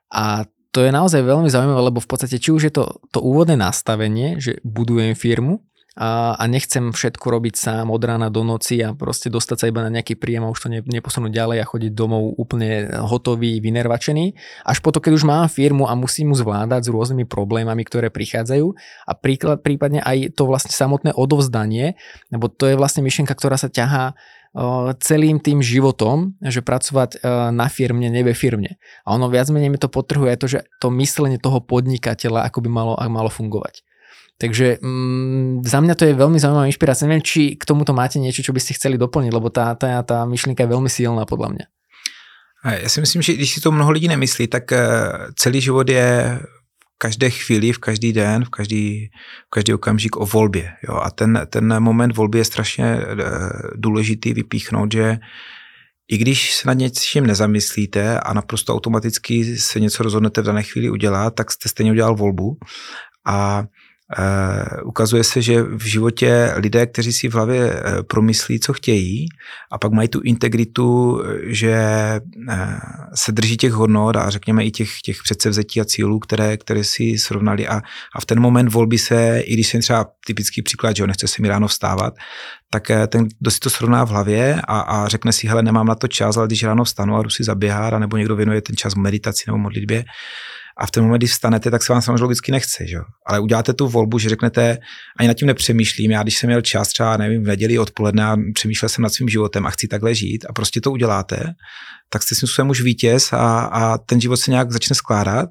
[0.09, 3.59] A to je naozaj veľmi zaujímavé, lebo v podstate či už je to to úvodné
[3.59, 5.65] nastavenie, že budujem firmu
[5.99, 9.83] a, a nechcem všetko robiť sám od rána do noci a proste dostať sa iba
[9.83, 14.39] na nejaký príjem a už to ne, neposunúť ďalej a chodiť domov úplne hotový, vynervačený.
[14.63, 18.67] Až potom, keď už mám firmu a musím mu zvládať s rôznymi problémami, ktoré prichádzajú
[19.11, 21.99] a príklad, prípadne aj to vlastne samotné odovzdanie,
[22.31, 24.15] lebo to je vlastne myšlienka, ktorá sa ťahá
[24.99, 27.23] celým tým životom, že pracovať
[27.55, 28.77] na firmne, nebe firmne.
[29.07, 32.69] A ono viac menej mi to potrhuje to, že to myslenie toho podnikateľa ako by
[32.71, 33.87] malo, malo fungovať.
[34.39, 37.11] Takže mm, za mňa to je veľmi zaujímavá inšpirácia.
[37.11, 40.23] Neviem, či k tomuto máte niečo, čo by ste chceli doplniť, lebo tá, tá, tá
[40.23, 41.67] myšlienka je veľmi silná podľa mňa.
[42.59, 44.79] Já si myslím, že když si to mnoho lidí nemyslí, tak eh,
[45.35, 46.39] celý život je
[46.99, 49.11] každé chvíli, v každý den, v každý,
[49.47, 50.73] v každý okamžik o volbě.
[50.89, 50.95] Jo?
[50.95, 53.17] A ten, ten moment volby je strašně eh,
[53.77, 55.19] důležitý vypíchnout, že
[56.11, 60.91] i když se nad něčím nezamyslíte a naprosto automaticky se něco rozhodnete v dané chvíli
[60.91, 62.59] udělat, tak jste stejně udělal volbu.
[63.27, 63.65] A
[64.85, 69.27] ukazuje se, že v životě lidé, kteří si v hlavě uh, promyslí, co chtějí,
[69.73, 71.81] a pak mají tu integritu, že
[72.49, 72.55] uh,
[73.15, 77.19] se drží těch hodnot a řekněme i těch, těch předsevzetí a cílů, které, které si
[77.19, 77.69] srovnali.
[77.69, 77.83] A,
[78.15, 81.43] a v ten moment volby se, i když jsem třeba typický příklad, že nechce se
[81.43, 82.15] mi ráno vstávat,
[82.71, 85.95] tak ten, kdo si to srovná v hlavě a, a řekne si, hele, nemám na
[85.95, 88.95] to čas, ale když ráno vstanu a jdu si zaběhat, nebo někdo věnuje ten čas
[88.95, 90.05] meditaci nebo modlitbě,
[90.79, 92.99] a v ten moment, když vstanete, tak se vám samozřejmě logicky nechce, že?
[93.27, 94.79] ale uděláte tu volbu, že řeknete,
[95.19, 98.37] ani nad tím nepřemýšlím, já když jsem měl čas třeba, nevím, v neděli odpoledne a
[98.55, 101.55] přemýšlel jsem nad svým životem a chci takhle žít a prostě to uděláte,
[102.11, 105.49] tak jste svým už vítěz a, a ten život se nějak začne skládat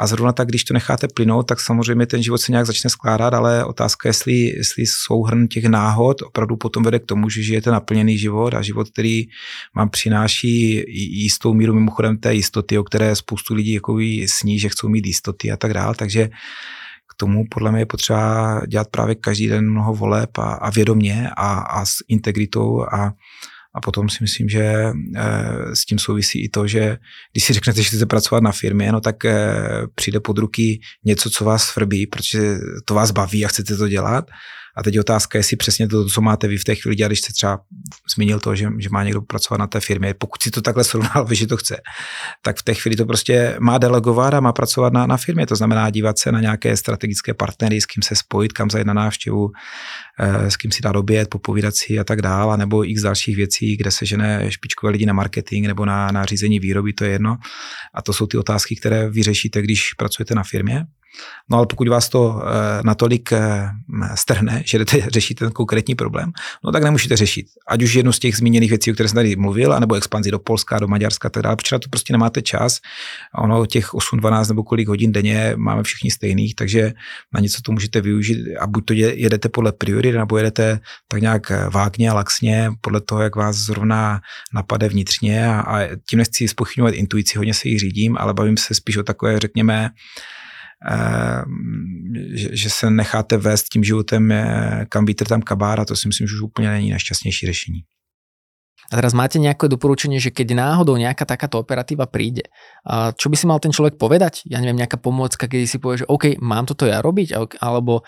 [0.00, 3.34] a zrovna tak, když to necháte plynout, tak samozřejmě ten život se nějak začne skládat,
[3.34, 7.70] ale otázka je, jestli, jestli souhrn těch náhod opravdu potom vede k tomu, že žijete
[7.70, 9.24] naplněný život a život, který
[9.76, 10.84] vám přináší
[11.22, 15.52] jistou míru mimochodem té jistoty, o které spoustu lidí jako sní, že chcou mít jistoty
[15.52, 15.94] a tak dále.
[15.94, 16.28] Takže
[17.10, 21.30] k tomu podle mě je potřeba dělat právě každý den mnoho voleb a, a vědomě
[21.36, 23.12] a, a s integritou a
[23.74, 26.98] a potom si myslím, že eh, s tím souvisí i to, že
[27.32, 29.54] když si řeknete, že chcete pracovat na firmě, no tak eh,
[29.94, 34.30] přijde pod ruky něco, co vás svrbí, protože to vás baví a chcete to dělat
[34.80, 37.20] a teď je otázka, jestli přesně to, co máte vy v té chvíli dělat, když
[37.20, 37.60] jste třeba
[38.14, 41.26] zmínil to, že, že má někdo pracovat na té firmě, pokud si to takhle srovnal,
[41.32, 41.76] že to chce,
[42.42, 45.46] tak v té chvíli to prostě má delegovat a má pracovat na, na firmě.
[45.46, 48.94] To znamená dívat se na nějaké strategické partnery, s kým se spojit, kam zajít na
[48.94, 49.50] návštěvu,
[50.20, 53.76] eh, s kým si dát oběd, popovídat si a tak dále, nebo x dalších věcí,
[53.76, 57.36] kde se žene špičkové lidi na marketing nebo na, na řízení výroby, to je jedno.
[57.94, 60.84] A to jsou ty otázky, které vyřešíte, když pracujete na firmě.
[61.50, 63.68] No ale pokud vás to e, natolik e,
[64.14, 66.32] strhne, že jdete řešit ten konkrétní problém,
[66.64, 67.46] no tak nemůžete řešit.
[67.68, 70.38] Ať už jednu z těch zmíněných věcí, o které jsem tady mluvil, anebo expanzi do
[70.38, 72.78] Polska, do Maďarska a tak dále, protože to prostě nemáte čas.
[73.34, 76.92] Ono těch 8, 12 nebo kolik hodin denně máme všichni stejných, takže
[77.34, 81.52] na něco to můžete využít a buď to jedete podle priorit, nebo jedete tak nějak
[81.70, 84.20] vágně a laxně, podle toho, jak vás zrovna
[84.54, 88.74] napade vnitřně a, a tím nechci spochybňovat intuici, hodně se jich řídím, ale bavím se
[88.74, 89.90] spíš o takové, řekněme,
[92.34, 94.32] že, že se necháte vést tím životem,
[94.88, 97.80] kam vítr, tam kabára, to si myslím, že už úplně není nejšťastnější řešení.
[98.90, 102.50] A teraz máte nejaké doporučenie, že keď náhodou nejaká takáto operatíva príde,
[103.14, 104.42] čo by si mal ten človek povedať?
[104.50, 108.02] Ja neviem, nejaká pomôcka, keď si povie, že OK, mám toto ja robiť, alebo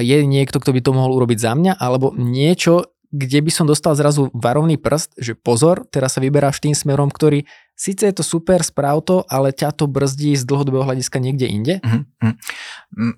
[0.00, 3.92] je niekto, kto by to mohol urobiť za mňa, alebo niečo, kde by som dostal
[3.92, 7.44] zrazu varovný prst, že pozor, teraz sa vyberáš tým smerom, ktorý
[7.76, 11.80] Sice je to super, správ to, ale ťa to brzdí z dlhodobého hlediska někde jinde?
[11.84, 12.32] Mm-hmm.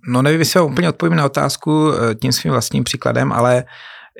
[0.09, 3.65] No nevím, jestli úplně odpovím na otázku eh, tím svým vlastním příkladem, ale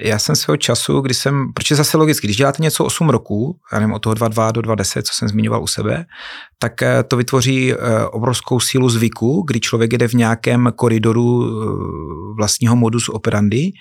[0.01, 3.79] já jsem svého času, když jsem, protože zase logicky, když děláte něco 8 roků, já
[3.79, 6.07] nevím, od toho 2.2 do 2.10, co jsem zmiňoval u sebe,
[6.59, 11.45] tak eh, to vytvoří eh, obrovskou sílu zvyku, kdy člověk jede v nějakém koridoru
[12.37, 13.73] vlastního modus operandi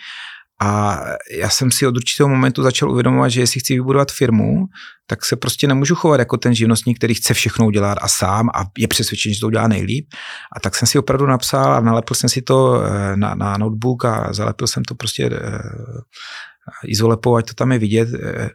[0.61, 1.01] a
[1.31, 4.65] já jsem si od určitého momentu začal uvědomovat, že jestli chci vybudovat firmu,
[5.07, 8.65] tak se prostě nemůžu chovat jako ten živnostník, který chce všechno udělat a sám a
[8.77, 10.07] je přesvědčen, že to udělá nejlíp.
[10.57, 14.05] A tak jsem si opravdu napsal a nalepil jsem si to eh, na, na notebook
[14.05, 15.59] a zalepil jsem to prostě eh,
[16.85, 18.49] izolepou, ať to tam je vidět eh,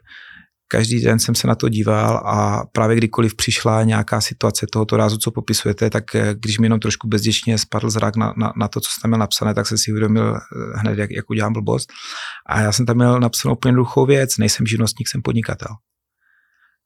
[0.73, 5.17] každý den jsem se na to díval a právě kdykoliv přišla nějaká situace tohoto rázu,
[5.17, 8.81] co popisujete, tak eh, když mi jenom trošku bezděčně spadl zrak na, na, na to,
[8.81, 10.39] co jsem tam měl napsané, tak jsem si uvědomil eh,
[10.79, 11.89] hned, jak, jak udělám blbost.
[12.45, 15.75] A já jsem tam měl napsanou úplně jednoduchou věc, nejsem živnostník, jsem podnikatel.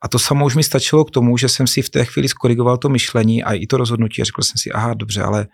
[0.03, 2.77] A to samo už mi stačilo k tomu, že jsem si v té chvíli skorigoval
[2.77, 5.47] to myšlení a i to rozhodnutí a řekl jsem si, aha, dobře, ale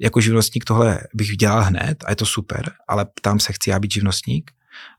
[0.00, 3.78] jako živnostník tohle bych dělal hned a je to super, ale ptám se, chci já
[3.78, 4.50] být živnostník?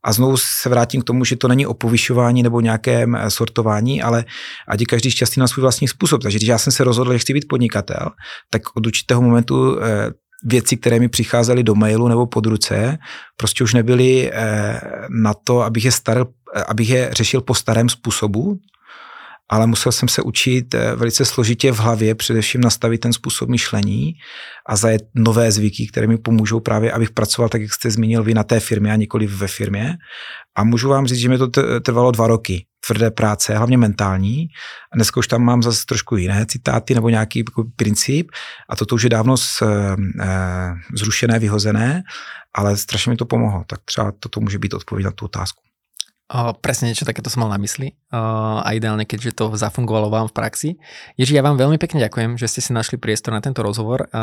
[0.03, 4.01] A znovu se vrátím k tomu, že to není o povyšování nebo nějakém eh, sortování,
[4.01, 4.25] ale
[4.67, 6.21] ať je každý šťastný na svůj vlastní způsob.
[6.21, 8.09] Takže když já jsem se rozhodl, že chci být podnikatel,
[8.49, 10.11] tak od určitého momentu eh,
[10.43, 12.97] věci, které mi přicházely do mailu nebo pod ruce,
[13.37, 16.27] prostě už nebyly eh, na to, abych je, staril,
[16.67, 18.59] abych je řešil po starém způsobu,
[19.49, 24.13] ale musel jsem se učit eh, velice složitě v hlavě především nastavit ten způsob myšlení
[24.69, 28.33] a zajet nové zvyky, které mi pomůžou právě, abych pracoval tak, jak jste zmínil vy
[28.33, 29.97] na té firmě a nikoli ve firmě.
[30.57, 31.47] A můžu vám říct, že mi to
[31.81, 34.47] trvalo dva roky tvrdé práce, hlavně mentální.
[34.93, 38.31] A dneska už tam mám zase trošku jiné citáty nebo nějaký jako princip
[38.69, 39.67] a toto už je dávno z, e,
[40.93, 42.03] zrušené, vyhozené,
[42.53, 43.63] ale strašně mi to pomohlo.
[43.67, 45.61] Tak třeba toto může být odpověď na tu otázku.
[46.25, 48.17] O, presne niečo takéto som mal na mysli o,
[48.57, 50.69] a ideálne, keďže to zafungovalo vám v praxi.
[51.21, 54.09] Ježi, ja vám veľmi pekne ďakujem, že ste si našli priestor na tento rozhovor.
[54.09, 54.17] O,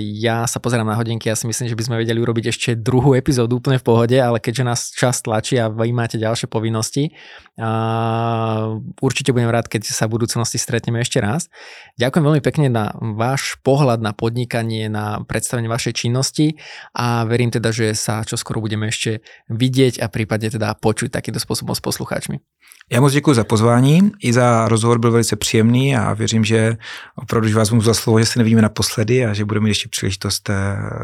[0.00, 3.12] ja sa pozerám na hodinky, ja si myslím, že by sme vedeli urobiť ešte druhú
[3.12, 7.12] epizódu úplne v pohode, ale keďže nás čas tlačí a vy máte ďalšie povinnosti,
[7.60, 11.52] o, určite budem rád, keď sa v budúcnosti stretneme ešte raz.
[12.00, 16.56] Ďakujem veľmi pekne na váš pohľad na podnikanie, na predstavenie vašej činnosti
[16.96, 19.20] a verím teda, že sa čoskoro budeme ešte
[19.52, 22.38] vidieť a prípadne teda počuť takýto způsobem s posluchačmi.
[22.92, 26.76] Já moc děkuji za pozvání, i za rozhovor byl velice příjemný a věřím, že
[27.16, 29.88] opravdu, že vás můžu za slovo, že se nevíme naposledy a že budeme mít ještě
[29.88, 30.54] příležitost eh,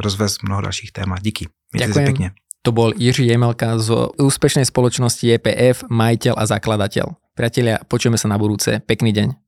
[0.05, 1.23] rozvést mnoho dalších témat.
[1.23, 1.47] Díky.
[1.73, 2.07] Mějte Ďakujem.
[2.07, 2.31] pěkně.
[2.63, 7.17] To bol Jiří Jemelka z úspešnej spoločnosti EPF, majiteľ a zakladateľ.
[7.33, 8.83] Priatelia, počujeme sa na budúce.
[8.83, 9.48] Pekný deň.